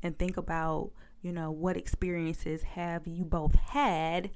and 0.03 0.17
think 0.17 0.37
about 0.37 0.91
you 1.21 1.31
know 1.31 1.51
what 1.51 1.77
experiences 1.77 2.63
have 2.63 3.07
you 3.07 3.25
both 3.25 3.55
had 3.55 4.29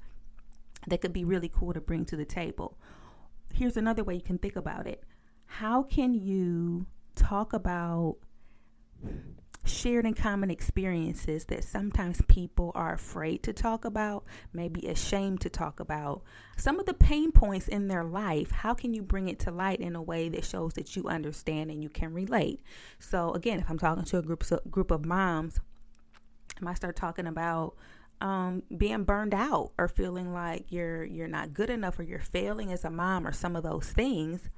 that 0.88 1.02
could 1.02 1.14
be 1.14 1.24
really 1.24 1.50
cool 1.50 1.74
to 1.74 1.82
bring 1.82 2.06
to 2.06 2.16
the 2.16 2.26
table. 2.26 2.78
Here's 3.54 3.78
another 3.78 4.04
way 4.04 4.16
you 4.16 4.22
can 4.22 4.38
think 4.38 4.56
about 4.56 4.88
it. 4.88 5.04
How 5.46 5.84
can 5.84 6.14
you 6.14 6.88
talk 7.16 7.54
about 7.54 8.18
shared 9.64 10.06
and 10.06 10.16
common 10.16 10.50
experiences 10.50 11.46
that 11.46 11.64
sometimes 11.64 12.22
people 12.28 12.72
are 12.74 12.94
afraid 12.94 13.44
to 13.44 13.54
talk 13.54 13.86
about, 13.86 14.24
maybe 14.54 14.88
ashamed 14.88 15.42
to 15.42 15.50
talk 15.50 15.80
about. 15.80 16.24
Some 16.58 16.80
of 16.80 16.86
the 16.86 16.94
pain 16.94 17.32
points 17.32 17.68
in 17.68 17.88
their 17.88 18.04
life, 18.04 18.52
how 18.52 18.74
can 18.74 18.94
you 18.94 19.02
bring 19.02 19.28
it 19.28 19.40
to 19.40 19.52
light 19.52 19.80
in 19.80 19.96
a 19.96 20.02
way 20.02 20.30
that 20.30 20.46
shows 20.46 20.74
that 20.74 20.96
you 20.96 21.08
understand 21.08 21.70
and 21.70 21.84
you 21.84 21.90
can 21.90 22.14
relate? 22.14 22.62
So 23.00 23.32
again, 23.34 23.60
if 23.60 23.70
I'm 23.70 23.80
talking 23.80 24.04
to 24.04 24.18
a 24.18 24.22
group 24.22 24.44
group 24.70 24.92
of 24.92 25.06
moms, 25.06 25.60
I 26.60 26.66
might 26.66 26.78
start 26.78 26.96
talking 26.96 27.28
about 27.28 27.76
um, 28.20 28.64
being 28.76 29.04
burned 29.04 29.34
out 29.34 29.72
or 29.78 29.88
feeling 29.88 30.34
like 30.34 30.66
you're 30.70 31.04
you're 31.04 31.28
not 31.28 31.54
good 31.54 31.70
enough 31.70 31.98
or 32.00 32.04
you're 32.04 32.20
failing 32.20 32.72
as 32.72 32.86
a 32.86 32.90
mom 32.90 33.26
or 33.26 33.32
some 33.32 33.56
of 33.56 33.64
those 33.64 33.88
things 33.88 34.50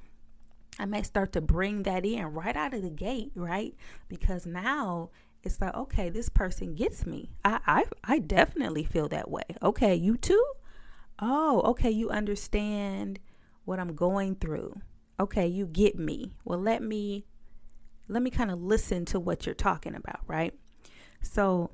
i 0.80 0.86
may 0.86 1.02
start 1.04 1.32
to 1.32 1.42
bring 1.42 1.84
that 1.84 2.06
in 2.06 2.26
right 2.26 2.56
out 2.56 2.74
of 2.74 2.82
the 2.82 2.90
gate 2.90 3.32
right? 3.36 3.76
Because 4.08 4.46
now 4.46 5.10
it's 5.44 5.60
like 5.60 5.76
okay 5.76 6.10
this 6.10 6.30
person 6.30 6.74
gets 6.76 7.06
me. 7.06 7.32
I 7.44 7.60
i, 7.66 7.86
I 8.04 8.20
definitely 8.20 8.84
feel 8.84 9.08
that 9.10 9.30
way. 9.30 9.44
Okay 9.62 9.96
you 9.96 10.18
too? 10.18 10.44
Oh 11.20 11.62
okay 11.66 11.92
you 11.92 12.10
understand 12.10 13.20
what 13.66 13.80
i'm 13.80 13.96
going 13.96 14.36
through. 14.36 14.82
Okay 15.20 15.48
you 15.48 15.66
get 15.68 15.98
me. 15.98 16.34
Well 16.46 16.60
let 16.60 16.82
me 16.82 17.26
let 18.08 18.22
me 18.22 18.30
kind 18.30 18.52
of 18.52 18.62
listen 18.62 19.06
to 19.06 19.20
what 19.20 19.46
you're 19.46 19.56
talking 19.56 19.96
about 19.96 20.22
right? 20.28 20.54
So 21.22 21.72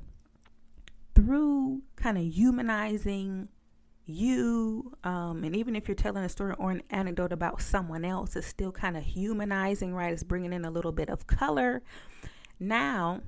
through 1.15 1.82
kind 1.96 2.18
of 2.18 2.24
humanizing 2.24 3.50
you, 4.09 4.93
um, 5.03 5.43
and 5.43 5.55
even 5.55 5.75
if 5.75 5.87
you're 5.87 5.95
telling 5.95 6.23
a 6.23 6.29
story 6.29 6.55
or 6.57 6.71
an 6.71 6.81
anecdote 6.89 7.31
about 7.31 7.61
someone 7.61 8.03
else, 8.03 8.35
it's 8.35 8.47
still 8.47 8.71
kind 8.71 8.97
of 8.97 9.03
humanizing, 9.03 9.93
right? 9.93 10.11
It's 10.11 10.23
bringing 10.23 10.51
in 10.51 10.65
a 10.65 10.71
little 10.71 10.91
bit 10.91 11.09
of 11.09 11.27
color. 11.27 11.83
Now, 12.59 13.21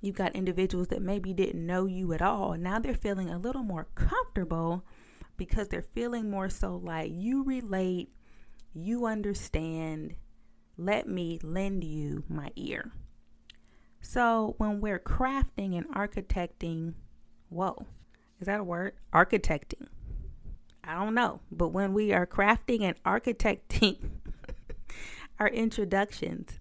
you've 0.00 0.16
got 0.16 0.36
individuals 0.36 0.88
that 0.88 1.02
maybe 1.02 1.32
didn't 1.32 1.64
know 1.66 1.86
you 1.86 2.12
at 2.12 2.22
all. 2.22 2.56
Now 2.56 2.78
they're 2.78 2.94
feeling 2.94 3.28
a 3.28 3.38
little 3.38 3.62
more 3.62 3.88
comfortable 3.94 4.84
because 5.36 5.68
they're 5.68 5.82
feeling 5.82 6.30
more 6.30 6.48
so 6.48 6.80
like 6.82 7.10
you 7.12 7.42
relate, 7.42 8.10
you 8.74 9.06
understand, 9.06 10.14
let 10.78 11.08
me 11.08 11.38
lend 11.42 11.84
you 11.84 12.24
my 12.28 12.50
ear. 12.56 12.92
So, 14.00 14.54
when 14.58 14.80
we're 14.80 15.00
crafting 15.00 15.76
and 15.76 15.88
architecting 15.88 16.94
whoa, 17.48 17.86
is 18.40 18.46
that 18.46 18.60
a 18.60 18.64
word? 18.64 18.92
Architecting. 19.12 19.88
I 20.86 20.94
don't 20.94 21.14
know. 21.14 21.40
But 21.50 21.68
when 21.68 21.92
we 21.92 22.12
are 22.12 22.26
crafting 22.26 22.82
and 22.82 23.02
architecting 23.04 24.10
our 25.40 25.48
introductions, 25.48 26.60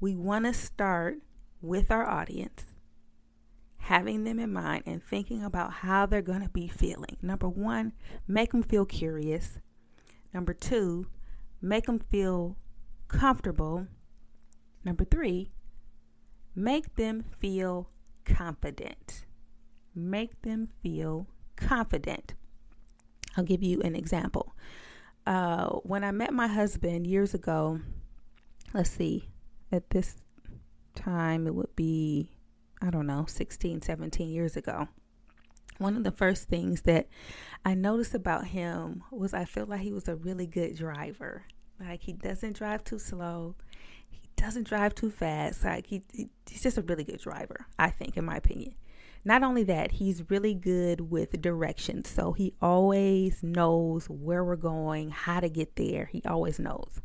we 0.00 0.14
want 0.14 0.44
to 0.46 0.54
start 0.54 1.18
with 1.60 1.90
our 1.90 2.08
audience, 2.08 2.64
having 3.78 4.24
them 4.24 4.38
in 4.38 4.52
mind 4.52 4.84
and 4.86 5.02
thinking 5.02 5.42
about 5.42 5.72
how 5.72 6.06
they're 6.06 6.22
going 6.22 6.42
to 6.42 6.48
be 6.48 6.68
feeling. 6.68 7.16
Number 7.22 7.48
one, 7.48 7.92
make 8.26 8.52
them 8.52 8.62
feel 8.62 8.84
curious. 8.84 9.58
Number 10.32 10.54
two, 10.54 11.06
make 11.60 11.86
them 11.86 11.98
feel 11.98 12.56
comfortable. 13.08 13.86
Number 14.84 15.04
three, 15.04 15.50
make 16.54 16.96
them 16.96 17.24
feel 17.40 17.90
confident 18.24 19.26
make 19.96 20.42
them 20.42 20.68
feel 20.82 21.26
confident. 21.56 22.34
I'll 23.36 23.44
give 23.44 23.62
you 23.62 23.80
an 23.82 23.94
example. 23.94 24.54
Uh, 25.26 25.68
when 25.82 26.04
I 26.04 26.12
met 26.12 26.32
my 26.32 26.46
husband 26.46 27.06
years 27.06 27.34
ago, 27.34 27.80
let's 28.72 28.90
see, 28.90 29.28
at 29.72 29.90
this 29.90 30.16
time 30.94 31.46
it 31.46 31.54
would 31.54 31.74
be, 31.74 32.30
I 32.80 32.90
don't 32.90 33.06
know, 33.06 33.26
16, 33.28 33.82
17 33.82 34.28
years 34.28 34.56
ago. 34.56 34.88
One 35.78 35.96
of 35.96 36.04
the 36.04 36.12
first 36.12 36.48
things 36.48 36.82
that 36.82 37.08
I 37.64 37.74
noticed 37.74 38.14
about 38.14 38.46
him 38.46 39.02
was 39.10 39.34
I 39.34 39.44
felt 39.44 39.68
like 39.68 39.80
he 39.80 39.92
was 39.92 40.08
a 40.08 40.16
really 40.16 40.46
good 40.46 40.76
driver. 40.76 41.42
Like 41.78 42.02
he 42.02 42.12
doesn't 42.12 42.56
drive 42.56 42.84
too 42.84 42.98
slow. 42.98 43.56
He 44.08 44.22
doesn't 44.36 44.66
drive 44.66 44.94
too 44.94 45.10
fast. 45.10 45.64
Like 45.64 45.86
he, 45.86 46.02
he 46.14 46.30
he's 46.48 46.62
just 46.62 46.78
a 46.78 46.82
really 46.82 47.04
good 47.04 47.20
driver, 47.20 47.66
I 47.78 47.90
think, 47.90 48.16
in 48.16 48.24
my 48.24 48.36
opinion. 48.36 48.74
Not 49.26 49.42
only 49.42 49.64
that, 49.64 49.90
he's 49.90 50.30
really 50.30 50.54
good 50.54 51.10
with 51.10 51.42
directions. 51.42 52.08
So 52.08 52.30
he 52.30 52.54
always 52.62 53.42
knows 53.42 54.06
where 54.08 54.44
we're 54.44 54.54
going, 54.54 55.10
how 55.10 55.40
to 55.40 55.48
get 55.48 55.74
there. 55.74 56.04
He 56.04 56.22
always 56.24 56.60
knows. 56.60 57.00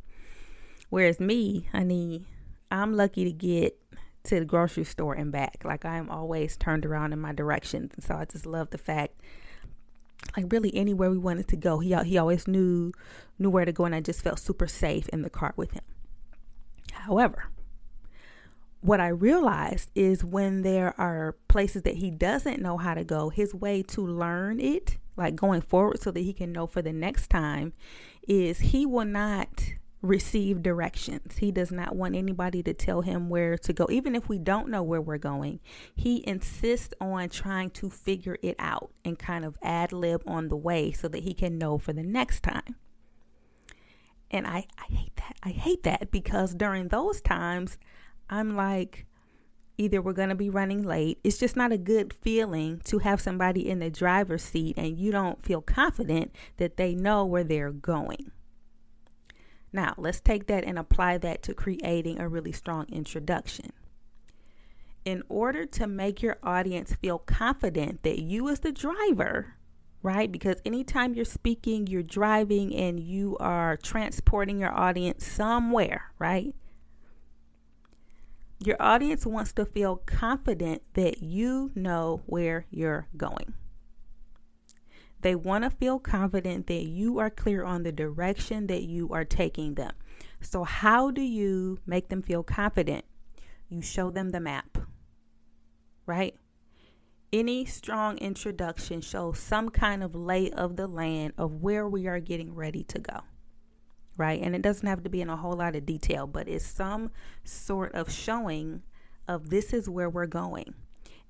Whereas 0.91 1.19
me, 1.19 1.67
honey, 1.71 2.27
I'm 2.69 2.93
lucky 2.93 3.23
to 3.23 3.31
get 3.31 3.75
to 4.25 4.39
the 4.39 4.45
grocery 4.45 4.83
store 4.83 5.15
and 5.15 5.31
back. 5.31 5.63
Like 5.65 5.83
I 5.83 5.97
am 5.97 6.11
always 6.11 6.57
turned 6.57 6.85
around 6.85 7.11
in 7.11 7.19
my 7.19 7.33
directions. 7.33 7.93
And 7.95 8.03
so 8.03 8.13
I 8.13 8.25
just 8.25 8.45
love 8.45 8.69
the 8.69 8.77
fact 8.77 9.19
like 10.37 10.45
really 10.53 10.75
anywhere 10.75 11.09
we 11.09 11.17
wanted 11.17 11.47
to 11.47 11.55
go, 11.55 11.79
he 11.79 11.95
he 12.05 12.19
always 12.19 12.47
knew 12.47 12.91
knew 13.39 13.49
where 13.49 13.65
to 13.65 13.71
go 13.71 13.85
and 13.85 13.95
I 13.95 13.99
just 13.99 14.21
felt 14.21 14.37
super 14.37 14.67
safe 14.67 15.09
in 15.09 15.23
the 15.23 15.29
car 15.31 15.55
with 15.57 15.71
him. 15.71 15.83
However, 16.91 17.49
what 18.81 18.99
I 18.99 19.07
realized 19.09 19.91
is 19.95 20.23
when 20.23 20.63
there 20.63 20.99
are 20.99 21.35
places 21.47 21.83
that 21.83 21.95
he 21.95 22.09
doesn't 22.09 22.61
know 22.61 22.77
how 22.77 22.95
to 22.95 23.03
go, 23.03 23.29
his 23.29 23.53
way 23.53 23.83
to 23.83 24.05
learn 24.05 24.59
it, 24.59 24.97
like 25.15 25.35
going 25.35 25.61
forward 25.61 26.01
so 26.01 26.11
that 26.11 26.21
he 26.21 26.33
can 26.33 26.51
know 26.51 26.65
for 26.65 26.81
the 26.81 26.91
next 26.91 27.29
time, 27.29 27.73
is 28.27 28.59
he 28.59 28.85
will 28.85 29.05
not 29.05 29.63
receive 30.01 30.63
directions. 30.63 31.37
He 31.37 31.51
does 31.51 31.71
not 31.71 31.95
want 31.95 32.15
anybody 32.15 32.63
to 32.63 32.73
tell 32.73 33.01
him 33.01 33.29
where 33.29 33.55
to 33.59 33.71
go. 33.71 33.85
Even 33.91 34.15
if 34.15 34.27
we 34.27 34.39
don't 34.39 34.69
know 34.69 34.81
where 34.81 35.01
we're 35.01 35.19
going, 35.19 35.59
he 35.95 36.27
insists 36.27 36.95
on 36.99 37.29
trying 37.29 37.69
to 37.71 37.89
figure 37.89 38.37
it 38.41 38.55
out 38.57 38.91
and 39.05 39.19
kind 39.19 39.45
of 39.45 39.59
ad 39.61 39.93
lib 39.93 40.23
on 40.25 40.47
the 40.47 40.55
way 40.55 40.91
so 40.91 41.07
that 41.07 41.23
he 41.23 41.35
can 41.35 41.59
know 41.59 41.77
for 41.77 41.93
the 41.93 42.03
next 42.03 42.41
time. 42.41 42.75
And 44.31 44.47
I, 44.47 44.65
I 44.79 44.91
hate 44.91 45.15
that. 45.17 45.35
I 45.43 45.49
hate 45.49 45.83
that 45.83 46.09
because 46.09 46.55
during 46.55 46.87
those 46.87 47.21
times, 47.21 47.77
I'm 48.31 48.55
like, 48.55 49.05
either 49.77 50.01
we're 50.01 50.13
going 50.13 50.29
to 50.29 50.35
be 50.35 50.49
running 50.49 50.83
late. 50.83 51.19
It's 51.23 51.37
just 51.37 51.57
not 51.57 51.73
a 51.73 51.77
good 51.77 52.13
feeling 52.13 52.81
to 52.85 52.99
have 52.99 53.19
somebody 53.19 53.67
in 53.67 53.79
the 53.79 53.89
driver's 53.89 54.43
seat 54.43 54.77
and 54.77 54.97
you 54.97 55.11
don't 55.11 55.43
feel 55.43 55.61
confident 55.61 56.33
that 56.57 56.77
they 56.77 56.95
know 56.95 57.25
where 57.25 57.43
they're 57.43 57.71
going. 57.71 58.31
Now, 59.73 59.93
let's 59.97 60.21
take 60.21 60.47
that 60.47 60.63
and 60.63 60.79
apply 60.79 61.17
that 61.19 61.43
to 61.43 61.53
creating 61.53 62.19
a 62.19 62.27
really 62.27 62.51
strong 62.51 62.85
introduction. 62.89 63.71
In 65.03 65.23
order 65.29 65.65
to 65.65 65.87
make 65.87 66.21
your 66.21 66.37
audience 66.43 66.93
feel 66.95 67.17
confident 67.17 68.03
that 68.03 68.21
you, 68.21 68.47
as 68.49 68.59
the 68.59 68.71
driver, 68.71 69.55
right? 70.03 70.31
Because 70.31 70.57
anytime 70.65 71.15
you're 71.15 71.25
speaking, 71.25 71.87
you're 71.87 72.03
driving 72.03 72.75
and 72.75 72.99
you 72.99 73.35
are 73.39 73.77
transporting 73.77 74.59
your 74.59 74.77
audience 74.77 75.25
somewhere, 75.25 76.11
right? 76.19 76.53
Your 78.63 78.77
audience 78.79 79.25
wants 79.25 79.53
to 79.53 79.65
feel 79.65 79.97
confident 79.97 80.83
that 80.93 81.23
you 81.23 81.71
know 81.75 82.21
where 82.25 82.65
you're 82.69 83.07
going. 83.17 83.53
They 85.21 85.35
want 85.35 85.63
to 85.63 85.69
feel 85.69 85.99
confident 85.99 86.67
that 86.67 86.83
you 86.83 87.19
are 87.19 87.29
clear 87.29 87.63
on 87.63 87.83
the 87.83 87.91
direction 87.91 88.67
that 88.67 88.83
you 88.83 89.09
are 89.11 89.25
taking 89.25 89.75
them. 89.75 89.93
So, 90.41 90.63
how 90.63 91.11
do 91.11 91.21
you 91.21 91.79
make 91.85 92.09
them 92.09 92.21
feel 92.21 92.43
confident? 92.43 93.05
You 93.69 93.81
show 93.81 94.09
them 94.09 94.29
the 94.29 94.39
map, 94.39 94.77
right? 96.05 96.35
any 97.33 97.63
strong 97.65 98.17
introduction 98.17 99.01
shows 99.01 99.39
some 99.39 99.69
kind 99.69 100.03
of 100.03 100.13
lay 100.13 100.51
of 100.51 100.75
the 100.75 100.87
land 100.87 101.33
of 101.37 101.61
where 101.61 101.87
we 101.87 102.07
are 102.07 102.19
getting 102.19 102.53
ready 102.53 102.83
to 102.83 102.99
go. 102.99 103.21
Right? 104.17 104.41
And 104.41 104.55
it 104.55 104.61
doesn't 104.61 104.87
have 104.87 105.03
to 105.03 105.09
be 105.09 105.21
in 105.21 105.29
a 105.29 105.37
whole 105.37 105.53
lot 105.53 105.75
of 105.75 105.85
detail, 105.85 106.27
but 106.27 106.47
it's 106.47 106.65
some 106.65 107.11
sort 107.43 107.93
of 107.95 108.11
showing 108.11 108.83
of 109.27 109.49
this 109.49 109.73
is 109.73 109.89
where 109.89 110.09
we're 110.09 110.25
going. 110.25 110.73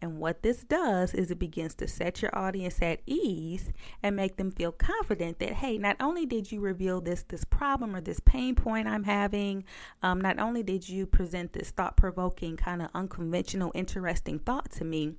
And 0.02 0.18
what 0.18 0.42
this 0.42 0.64
does 0.64 1.14
is 1.14 1.30
it 1.30 1.38
begins 1.38 1.76
to 1.76 1.88
set 1.88 2.24
your 2.24 2.36
audience 2.36 2.82
at 2.82 3.02
ease 3.06 3.72
and 4.02 4.16
make 4.16 4.38
them 4.38 4.50
feel 4.50 4.72
confident 4.72 5.38
that, 5.40 5.54
hey, 5.54 5.78
not 5.78 5.96
only 6.00 6.26
did 6.26 6.52
you 6.52 6.60
reveal 6.60 7.02
this 7.02 7.24
this 7.28 7.44
problem 7.44 7.96
or 7.96 8.02
this 8.02 8.20
pain 8.20 8.56
point 8.56 8.88
I'm 8.88 9.04
having, 9.04 9.64
um, 10.02 10.20
not 10.20 10.40
only 10.40 10.64
did 10.64 10.90
you 10.90 11.06
present 11.06 11.54
this 11.54 11.70
thought 11.70 11.98
provoking, 11.98 12.58
kind 12.58 12.82
of 12.82 12.90
unconventional, 12.96 13.72
interesting 13.76 14.40
thought 14.40 14.72
to 14.72 14.84
me, 14.84 15.18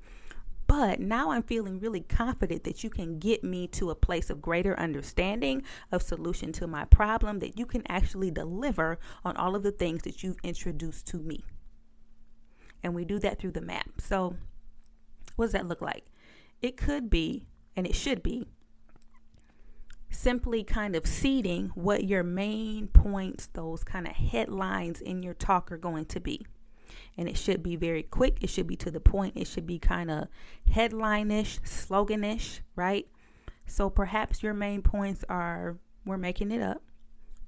but 0.66 1.00
now 1.00 1.30
I'm 1.30 1.42
feeling 1.42 1.78
really 1.80 2.00
confident 2.00 2.64
that 2.64 2.82
you 2.82 2.90
can 2.90 3.18
get 3.18 3.44
me 3.44 3.66
to 3.68 3.90
a 3.90 3.94
place 3.94 4.30
of 4.30 4.40
greater 4.40 4.78
understanding 4.78 5.62
of 5.90 6.02
solution 6.02 6.52
to 6.52 6.66
my 6.66 6.84
problem, 6.84 7.38
that 7.40 7.58
you 7.58 7.66
can 7.66 7.82
actually 7.88 8.30
deliver 8.30 8.98
on 9.24 9.36
all 9.36 9.54
of 9.54 9.62
the 9.62 9.72
things 9.72 10.02
that 10.02 10.22
you've 10.22 10.38
introduced 10.42 11.06
to 11.08 11.18
me. 11.18 11.44
And 12.82 12.94
we 12.94 13.04
do 13.04 13.18
that 13.20 13.38
through 13.38 13.52
the 13.52 13.60
map. 13.60 14.00
So 14.00 14.36
what 15.36 15.46
does 15.46 15.52
that 15.52 15.68
look 15.68 15.82
like? 15.82 16.06
It 16.60 16.76
could 16.76 17.10
be, 17.10 17.46
and 17.76 17.86
it 17.86 17.94
should 17.94 18.22
be, 18.22 18.46
simply 20.10 20.62
kind 20.62 20.94
of 20.94 21.06
seeding 21.06 21.70
what 21.74 22.04
your 22.04 22.22
main 22.22 22.86
points, 22.86 23.48
those 23.54 23.82
kind 23.82 24.06
of 24.06 24.14
headlines 24.14 25.00
in 25.00 25.22
your 25.22 25.34
talk 25.34 25.72
are 25.72 25.78
going 25.78 26.04
to 26.06 26.20
be. 26.20 26.44
And 27.16 27.28
it 27.28 27.36
should 27.36 27.62
be 27.62 27.76
very 27.76 28.02
quick. 28.02 28.38
It 28.40 28.50
should 28.50 28.66
be 28.66 28.76
to 28.76 28.90
the 28.90 29.00
point. 29.00 29.36
It 29.36 29.46
should 29.46 29.66
be 29.66 29.78
kind 29.78 30.10
of 30.10 30.28
headline-ish, 30.70 31.60
sloganish, 31.60 32.60
right? 32.76 33.06
So 33.66 33.90
perhaps 33.90 34.42
your 34.42 34.54
main 34.54 34.82
points 34.82 35.24
are 35.28 35.78
we're 36.04 36.18
making 36.18 36.50
it 36.50 36.62
up. 36.62 36.82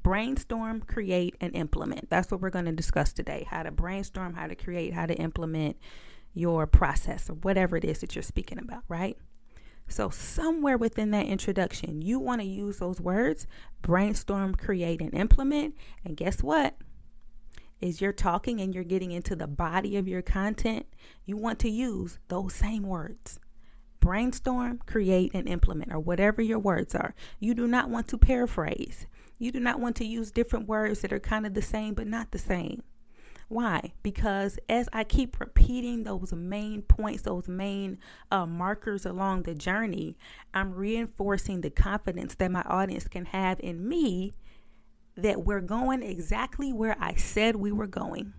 Brainstorm, 0.03 0.83
create, 0.83 1.35
and 1.41 1.55
implement. 1.57 2.11
That's 2.11 2.31
what 2.31 2.41
we're 2.41 2.51
going 2.51 2.67
to 2.67 2.73
discuss 2.73 3.13
today. 3.13 3.47
How 3.49 3.63
to 3.63 3.71
brainstorm, 3.71 4.35
how 4.35 4.47
to 4.47 4.55
create, 4.55 4.93
how 4.93 5.07
to 5.07 5.15
implement 5.15 5.77
your 6.35 6.67
process 6.67 7.31
or 7.31 7.35
whatever 7.35 7.77
it 7.77 7.85
is 7.85 8.01
that 8.01 8.15
you're 8.15 8.23
speaking 8.23 8.59
about, 8.59 8.83
right? 8.89 9.17
So, 9.89 10.11
somewhere 10.11 10.77
within 10.77 11.11
that 11.11 11.27
introduction, 11.27 12.03
you 12.03 12.19
want 12.19 12.41
to 12.41 12.47
use 12.47 12.79
those 12.79 13.01
words 13.01 13.47
brainstorm, 13.83 14.55
create, 14.55 15.01
and 15.01 15.15
implement. 15.15 15.75
And 16.05 16.17
guess 16.17 16.43
what? 16.43 16.77
Is 17.81 18.01
you're 18.01 18.13
talking 18.13 18.61
and 18.61 18.75
you're 18.75 18.85
getting 18.85 19.11
into 19.11 19.37
the 19.37 19.47
body 19.47 19.97
of 19.97 20.09
your 20.09 20.23
content, 20.23 20.87
you 21.25 21.37
want 21.37 21.59
to 21.61 21.69
use 21.69 22.19
those 22.29 22.55
same 22.55 22.85
words 22.85 23.39
brainstorm, 24.01 24.79
create, 24.85 25.31
and 25.33 25.49
implement, 25.49 25.91
or 25.91 25.99
whatever 25.99 26.43
your 26.43 26.59
words 26.59 26.95
are. 26.95 27.15
You 27.41 27.55
do 27.55 27.67
not 27.67 27.89
want 27.89 28.07
to 28.09 28.19
paraphrase. 28.19 29.07
You 29.39 29.51
do 29.51 29.59
not 29.59 29.81
want 29.81 29.97
to 29.97 30.05
use 30.05 30.31
different 30.31 30.69
words 30.69 31.01
that 31.01 31.13
are 31.13 31.19
kind 31.19 31.47
of 31.47 31.55
the 31.55 31.63
same 31.63 31.95
but 31.95 32.07
not 32.07 32.31
the 32.31 32.39
same. 32.39 32.83
Why? 33.49 33.93
Because 34.03 34.59
as 34.69 34.89
I 34.93 35.05
keep 35.05 35.39
repeating 35.41 36.05
those 36.05 36.33
main 36.33 36.83
points, 36.83 37.23
those 37.23 37.49
main 37.49 37.99
uh, 38.31 38.47
markers 38.47 39.07
along 39.07 39.43
the 39.43 39.55
journey, 39.55 40.17
I'm 40.53 40.75
reinforcing 40.75 41.61
the 41.61 41.71
confidence 41.71 42.35
that 42.37 42.51
my 42.51 42.63
audience 42.63 43.07
can 43.09 43.27
have 43.27 43.61
in 43.61 43.87
me 43.89 44.33
that 45.17 45.45
we're 45.45 45.61
going 45.61 46.03
exactly 46.03 46.73
where 46.73 46.97
I 46.99 47.15
said 47.15 47.57
we 47.57 47.73
were 47.73 47.87
going. 47.87 48.33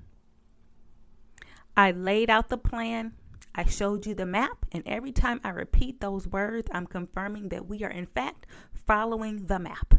I 1.78 1.92
laid 1.92 2.30
out 2.30 2.50
the 2.50 2.58
plan. 2.58 3.14
I 3.54 3.66
showed 3.66 4.06
you 4.06 4.14
the 4.14 4.26
map, 4.26 4.66
and 4.74 4.84
every 4.86 5.14
time 5.14 5.40
I 5.44 5.50
repeat 5.50 6.02
those 6.02 6.28
words, 6.28 6.68
I'm 6.74 6.88
confirming 6.88 7.50
that 7.50 7.68
we 7.68 7.84
are, 7.84 7.90
in 7.90 8.06
fact, 8.06 8.46
following 8.86 9.46
the 9.46 9.60
map, 9.60 9.96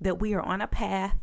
that 0.00 0.18
we 0.20 0.34
are 0.34 0.42
on 0.42 0.60
a 0.60 0.66
path 0.66 1.18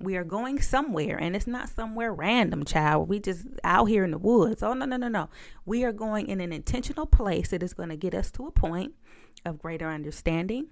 we 0.00 0.16
are 0.16 0.24
going 0.24 0.60
somewhere 0.60 1.18
and 1.20 1.36
it's 1.36 1.46
not 1.46 1.68
somewhere 1.68 2.12
random 2.12 2.64
child 2.64 3.08
we 3.08 3.20
just 3.20 3.46
out 3.62 3.86
here 3.86 4.02
in 4.02 4.10
the 4.10 4.18
woods 4.18 4.62
oh 4.62 4.72
no 4.72 4.86
no 4.86 4.96
no 4.96 5.08
no 5.08 5.28
we 5.66 5.84
are 5.84 5.92
going 5.92 6.26
in 6.26 6.40
an 6.40 6.52
intentional 6.52 7.06
place 7.06 7.48
that 7.48 7.62
is 7.62 7.74
going 7.74 7.90
to 7.90 7.96
get 7.96 8.14
us 8.14 8.30
to 8.30 8.46
a 8.46 8.50
point 8.50 8.94
of 9.44 9.58
greater 9.58 9.88
understanding 9.88 10.68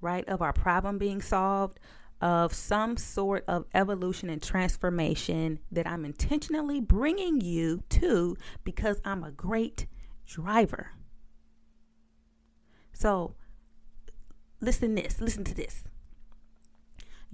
right 0.00 0.28
of 0.28 0.42
our 0.42 0.52
problem 0.52 0.98
being 0.98 1.22
solved 1.22 1.78
of 2.24 2.52
some 2.52 2.96
sort 2.96 3.44
of 3.46 3.66
evolution 3.74 4.28
and 4.28 4.42
transformation 4.42 5.60
that 5.70 5.86
i'm 5.86 6.04
intentionally 6.04 6.80
bringing 6.80 7.40
you 7.40 7.82
to 7.88 8.36
because 8.64 9.00
i'm 9.04 9.22
a 9.22 9.30
great 9.30 9.86
driver 10.26 10.90
so 12.92 13.34
listen 14.60 14.96
this 14.96 15.20
listen 15.20 15.44
to 15.44 15.54
this 15.54 15.84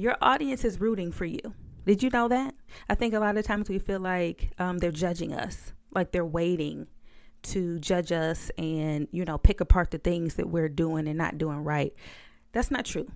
your 0.01 0.17
audience 0.23 0.65
is 0.65 0.81
rooting 0.81 1.13
for 1.13 1.27
you. 1.27 1.53
Did 1.87 2.03
you 2.03 2.09
know 2.09 2.27
that? 2.29 2.55
I 2.89 2.95
think 2.95 3.13
a 3.13 3.19
lot 3.19 3.37
of 3.37 3.45
times 3.45 3.69
we 3.69 3.79
feel 3.79 4.01
like 4.01 4.51
um, 4.59 4.79
they're 4.79 4.91
judging 4.91 5.35
us, 5.35 5.75
like 5.95 6.11
they're 6.11 6.25
waiting 6.25 6.87
to 7.43 7.79
judge 7.81 8.11
us 8.11 8.51
and, 8.57 9.09
you 9.13 9.27
know, 9.27 9.37
pick 9.37 9.61
apart 9.61 9.91
the 9.91 9.99
things 9.99 10.37
that 10.37 10.49
we're 10.49 10.71
doing 10.71 11.07
and 11.07 11.19
not 11.19 11.37
doing 11.37 11.59
right. 11.59 11.93
That's 12.53 12.71
not 12.71 12.87
true. 12.87 13.13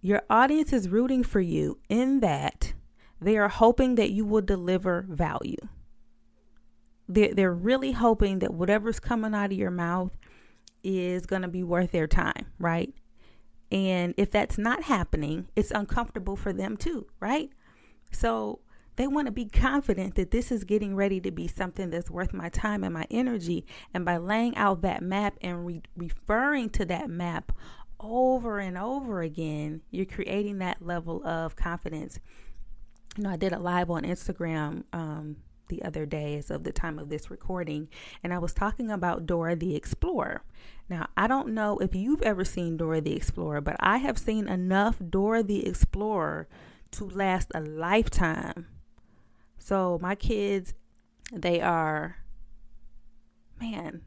Your 0.00 0.22
audience 0.30 0.72
is 0.72 0.88
rooting 0.88 1.24
for 1.24 1.40
you 1.40 1.78
in 1.88 2.20
that 2.20 2.72
they 3.20 3.36
are 3.36 3.48
hoping 3.48 3.96
that 3.96 4.10
you 4.10 4.24
will 4.24 4.42
deliver 4.42 5.04
value. 5.08 5.56
They're, 7.08 7.34
they're 7.34 7.54
really 7.54 7.92
hoping 7.92 8.38
that 8.40 8.54
whatever's 8.54 9.00
coming 9.00 9.34
out 9.34 9.52
of 9.52 9.58
your 9.58 9.70
mouth 9.70 10.16
is 10.84 11.26
going 11.26 11.42
to 11.42 11.48
be 11.48 11.64
worth 11.64 11.90
their 11.90 12.06
time, 12.06 12.46
right? 12.58 12.94
And 13.72 14.14
if 14.16 14.30
that's 14.30 14.56
not 14.56 14.84
happening, 14.84 15.48
it's 15.56 15.70
uncomfortable 15.70 16.36
for 16.36 16.52
them 16.52 16.76
too, 16.76 17.06
right? 17.20 17.50
So 18.12 18.60
they 18.96 19.06
want 19.06 19.26
to 19.26 19.32
be 19.32 19.44
confident 19.44 20.14
that 20.16 20.30
this 20.30 20.50
is 20.50 20.64
getting 20.64 20.96
ready 20.96 21.20
to 21.20 21.30
be 21.30 21.46
something 21.46 21.90
that's 21.90 22.10
worth 22.10 22.32
my 22.32 22.48
time 22.48 22.82
and 22.82 22.94
my 22.94 23.06
energy. 23.10 23.64
And 23.94 24.04
by 24.04 24.16
laying 24.16 24.56
out 24.56 24.82
that 24.82 25.02
map 25.02 25.36
and 25.40 25.66
re- 25.66 25.82
referring 25.96 26.70
to 26.70 26.84
that 26.86 27.08
map 27.08 27.52
over 28.00 28.58
and 28.58 28.78
over 28.78 29.22
again, 29.22 29.82
you're 29.90 30.06
creating 30.06 30.58
that 30.58 30.82
level 30.82 31.24
of 31.26 31.56
confidence. 31.56 32.20
You 33.16 33.24
know, 33.24 33.30
I 33.30 33.36
did 33.36 33.52
a 33.52 33.58
live 33.58 33.90
on 33.90 34.04
Instagram 34.04 34.84
um, 34.92 35.36
the 35.68 35.82
other 35.82 36.06
day 36.06 36.36
as 36.36 36.50
of 36.50 36.64
the 36.64 36.72
time 36.72 36.98
of 36.98 37.08
this 37.08 37.30
recording, 37.30 37.88
and 38.22 38.32
I 38.32 38.38
was 38.38 38.54
talking 38.54 38.90
about 38.90 39.26
Dora 39.26 39.56
the 39.56 39.74
Explorer. 39.74 40.42
Now, 40.88 41.08
I 41.16 41.26
don't 41.26 41.48
know 41.48 41.78
if 41.78 41.94
you've 41.94 42.22
ever 42.22 42.44
seen 42.44 42.76
Dora 42.76 43.00
the 43.00 43.16
Explorer, 43.16 43.60
but 43.60 43.76
I 43.80 43.98
have 43.98 44.18
seen 44.18 44.48
enough 44.48 44.96
Dora 45.10 45.42
the 45.42 45.66
Explorer 45.66 46.48
to 46.92 47.04
last 47.04 47.50
a 47.54 47.60
lifetime. 47.60 48.66
So, 49.58 49.98
my 50.00 50.14
kids, 50.14 50.74
they 51.32 51.60
are, 51.60 52.16
man, 53.60 54.02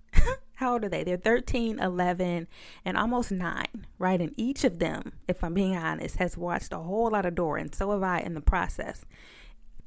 how 0.61 0.73
old 0.73 0.85
are 0.85 0.89
they? 0.89 1.03
They're 1.03 1.17
13, 1.17 1.79
11, 1.79 2.47
and 2.85 2.97
almost 2.97 3.31
nine, 3.31 3.87
right? 3.97 4.21
And 4.21 4.33
each 4.37 4.63
of 4.63 4.77
them, 4.77 5.13
if 5.27 5.43
I'm 5.43 5.55
being 5.55 5.75
honest, 5.75 6.17
has 6.17 6.37
watched 6.37 6.71
a 6.71 6.77
whole 6.77 7.09
lot 7.09 7.25
of 7.25 7.35
Dora, 7.35 7.61
and 7.61 7.73
so 7.73 7.91
have 7.91 8.03
I 8.03 8.19
in 8.19 8.35
the 8.35 8.41
process. 8.41 9.03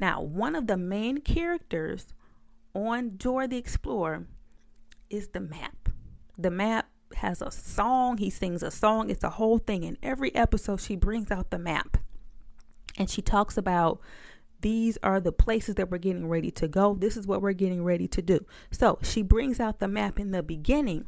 Now, 0.00 0.20
one 0.20 0.56
of 0.56 0.66
the 0.66 0.76
main 0.76 1.18
characters 1.18 2.08
on 2.74 3.16
Dora 3.16 3.46
the 3.46 3.56
Explorer 3.56 4.26
is 5.08 5.28
the 5.28 5.40
map. 5.40 5.88
The 6.36 6.50
map 6.50 6.88
has 7.16 7.40
a 7.40 7.52
song. 7.52 8.18
He 8.18 8.28
sings 8.28 8.64
a 8.64 8.72
song. 8.72 9.10
It's 9.10 9.22
a 9.22 9.30
whole 9.30 9.58
thing. 9.58 9.84
In 9.84 9.96
every 10.02 10.34
episode, 10.34 10.80
she 10.80 10.96
brings 10.96 11.30
out 11.30 11.50
the 11.50 11.58
map 11.58 11.98
and 12.98 13.08
she 13.08 13.22
talks 13.22 13.56
about 13.56 14.00
these 14.64 14.96
are 15.02 15.20
the 15.20 15.30
places 15.30 15.74
that 15.74 15.90
we're 15.90 15.98
getting 15.98 16.26
ready 16.26 16.50
to 16.52 16.66
go. 16.66 16.94
This 16.94 17.18
is 17.18 17.26
what 17.26 17.42
we're 17.42 17.52
getting 17.52 17.84
ready 17.84 18.08
to 18.08 18.22
do. 18.22 18.46
So 18.70 18.98
she 19.02 19.20
brings 19.20 19.60
out 19.60 19.78
the 19.78 19.86
map 19.86 20.18
in 20.18 20.30
the 20.30 20.42
beginning. 20.42 21.04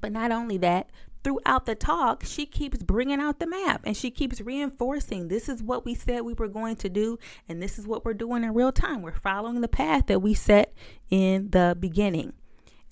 But 0.00 0.10
not 0.10 0.32
only 0.32 0.58
that, 0.58 0.90
throughout 1.22 1.66
the 1.66 1.76
talk, 1.76 2.24
she 2.24 2.46
keeps 2.46 2.82
bringing 2.82 3.20
out 3.20 3.38
the 3.38 3.46
map 3.46 3.82
and 3.84 3.96
she 3.96 4.10
keeps 4.10 4.40
reinforcing 4.40 5.28
this 5.28 5.48
is 5.48 5.62
what 5.62 5.84
we 5.84 5.94
said 5.94 6.22
we 6.22 6.34
were 6.34 6.48
going 6.48 6.74
to 6.74 6.88
do, 6.88 7.16
and 7.48 7.62
this 7.62 7.78
is 7.78 7.86
what 7.86 8.04
we're 8.04 8.12
doing 8.12 8.42
in 8.42 8.52
real 8.52 8.72
time. 8.72 9.02
We're 9.02 9.12
following 9.12 9.60
the 9.60 9.68
path 9.68 10.06
that 10.06 10.20
we 10.20 10.34
set 10.34 10.74
in 11.10 11.50
the 11.50 11.76
beginning. 11.78 12.32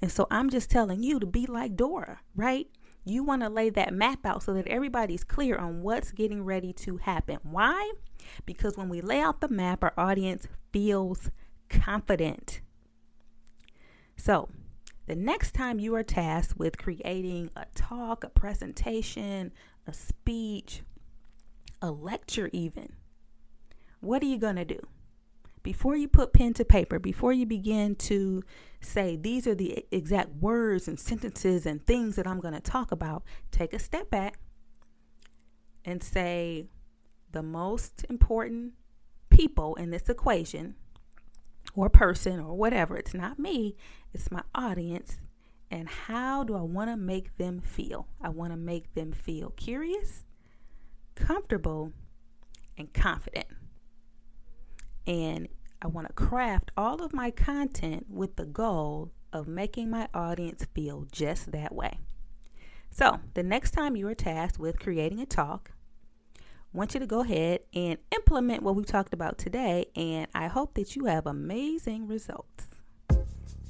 And 0.01 0.13
so 0.13 0.29
I'm 0.31 0.49
just 0.49 0.71
telling 0.71 1.03
you 1.03 1.19
to 1.19 1.27
be 1.27 1.45
like 1.45 1.75
Dora, 1.75 2.21
right? 2.37 2.69
You 3.05 3.25
want 3.25 3.43
to 3.43 3.49
lay 3.49 3.69
that 3.71 3.93
map 3.93 4.25
out 4.25 4.43
so 4.43 4.55
that 4.55 4.69
everybody's 4.69 5.25
clear 5.25 5.57
on 5.57 5.83
what's 5.83 6.13
getting 6.13 6.45
ready 6.45 6.73
to 6.75 6.99
happen. 6.99 7.39
Why? 7.43 7.93
Because 8.47 8.77
when 8.77 8.89
we 8.89 9.01
lay 9.01 9.21
out 9.21 9.41
the 9.41 9.49
map, 9.49 9.83
our 9.83 9.93
audience 9.97 10.47
feels 10.73 11.31
confident. 11.69 12.61
So, 14.17 14.49
the 15.07 15.17
next 15.17 15.53
time 15.53 15.81
you 15.81 15.97
are 15.97 16.05
tasked 16.05 16.57
with 16.57 16.79
creating 16.79 17.51
a 17.57 17.67
talk, 17.75 18.23
a 18.23 18.29
presentation, 18.29 19.53
a 19.85 19.93
speech, 19.93 20.83
a 21.81 21.91
lecture, 21.91 22.49
even, 22.53 22.93
what 24.01 24.23
are 24.23 24.27
you 24.27 24.39
going 24.39 24.57
to 24.57 24.65
do? 24.65 24.79
Before 25.63 25.97
you 25.97 26.09
put 26.09 26.33
pen 26.33 26.55
to 26.55 26.65
paper, 26.65 26.99
before 26.99 27.33
you 27.33 27.47
begin 27.47 27.95
to 27.97 28.43
say 28.81 29.17
these 29.17 29.47
are 29.47 29.55
the 29.55 29.87
exact 29.91 30.35
words 30.37 30.89
and 30.89 30.99
sentences 30.99 31.67
and 31.67 31.85
things 31.87 32.17
that 32.17 32.27
I'm 32.27 32.41
going 32.41 32.55
to 32.55 32.61
talk 32.61 32.93
about, 32.93 33.23
take 33.51 33.73
a 33.73 33.79
step 33.79 34.11
back 34.11 34.39
and 35.85 36.03
say 36.03 36.67
the 37.31 37.43
most 37.43 38.05
important 38.09 38.73
people 39.31 39.75
in 39.77 39.91
this 39.91 40.09
equation 40.09 40.75
or 41.75 41.89
person 41.89 42.41
or 42.41 42.55
whatever, 42.55 42.97
it's 42.97 43.15
not 43.15 43.39
me, 43.39 43.77
it's 44.13 44.31
my 44.31 44.43
audience. 44.55 45.19
And 45.71 45.89
how 45.89 46.45
do 46.45 46.55
I 46.55 46.61
want 46.61 46.91
to 46.91 46.97
make 46.97 47.39
them 47.39 47.61
feel? 47.61 48.07
I 48.21 48.29
want 48.29 48.53
to 48.53 48.59
make 48.59 48.95
them 48.95 49.13
feel 49.13 49.51
curious, 49.51 50.25
comfortable, 51.15 51.93
and 52.77 52.93
confident. 52.93 53.47
And 55.07 55.49
I 55.81 55.89
want 55.89 56.07
to 56.07 56.13
craft 56.13 56.71
all 56.77 57.03
of 57.03 57.13
my 57.13 57.31
content 57.31 58.07
with 58.09 58.37
the 58.37 58.47
goal 58.47 59.13
of 59.33 59.49
making 59.49 59.91
my 59.91 60.09
audience 60.15 60.67
feel 60.75 61.07
just 61.11 61.53
that 61.53 61.75
way. 61.75 61.99
So, 62.91 63.21
the 63.35 63.43
next 63.43 63.71
time 63.71 63.97
you 63.97 64.07
are 64.09 64.15
tasked 64.15 64.59
with 64.59 64.79
creating 64.79 65.19
a 65.19 65.27
talk, 65.27 65.73
I 66.39 66.79
want 66.79 66.95
you 66.95 67.01
to 67.01 67.07
go 67.07 67.21
ahead 67.21 67.61
and 67.75 67.99
implement 68.15 68.63
what 68.63 68.77
we 68.77 68.85
talked 68.85 69.15
about 69.15 69.39
today, 69.39 69.87
and 69.97 70.27
I 70.35 70.49
hope 70.49 70.75
that 70.75 70.95
you 70.95 71.07
have 71.07 71.27
amazing 71.27 72.07
results. 72.07 72.69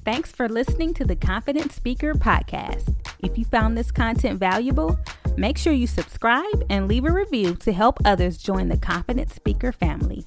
Thanks 0.04 0.32
for 0.32 0.48
listening 0.48 0.94
to 0.94 1.04
the 1.04 1.14
Confident 1.14 1.70
Speaker 1.70 2.14
Podcast. 2.14 2.96
If 3.20 3.38
you 3.38 3.44
found 3.44 3.78
this 3.78 3.92
content 3.92 4.40
valuable, 4.40 4.98
make 5.36 5.56
sure 5.56 5.72
you 5.72 5.86
subscribe 5.86 6.64
and 6.68 6.88
leave 6.88 7.04
a 7.04 7.12
review 7.12 7.54
to 7.56 7.72
help 7.72 7.98
others 8.04 8.38
join 8.38 8.68
the 8.68 8.76
Confident 8.76 9.32
Speaker 9.32 9.70
family. 9.70 10.26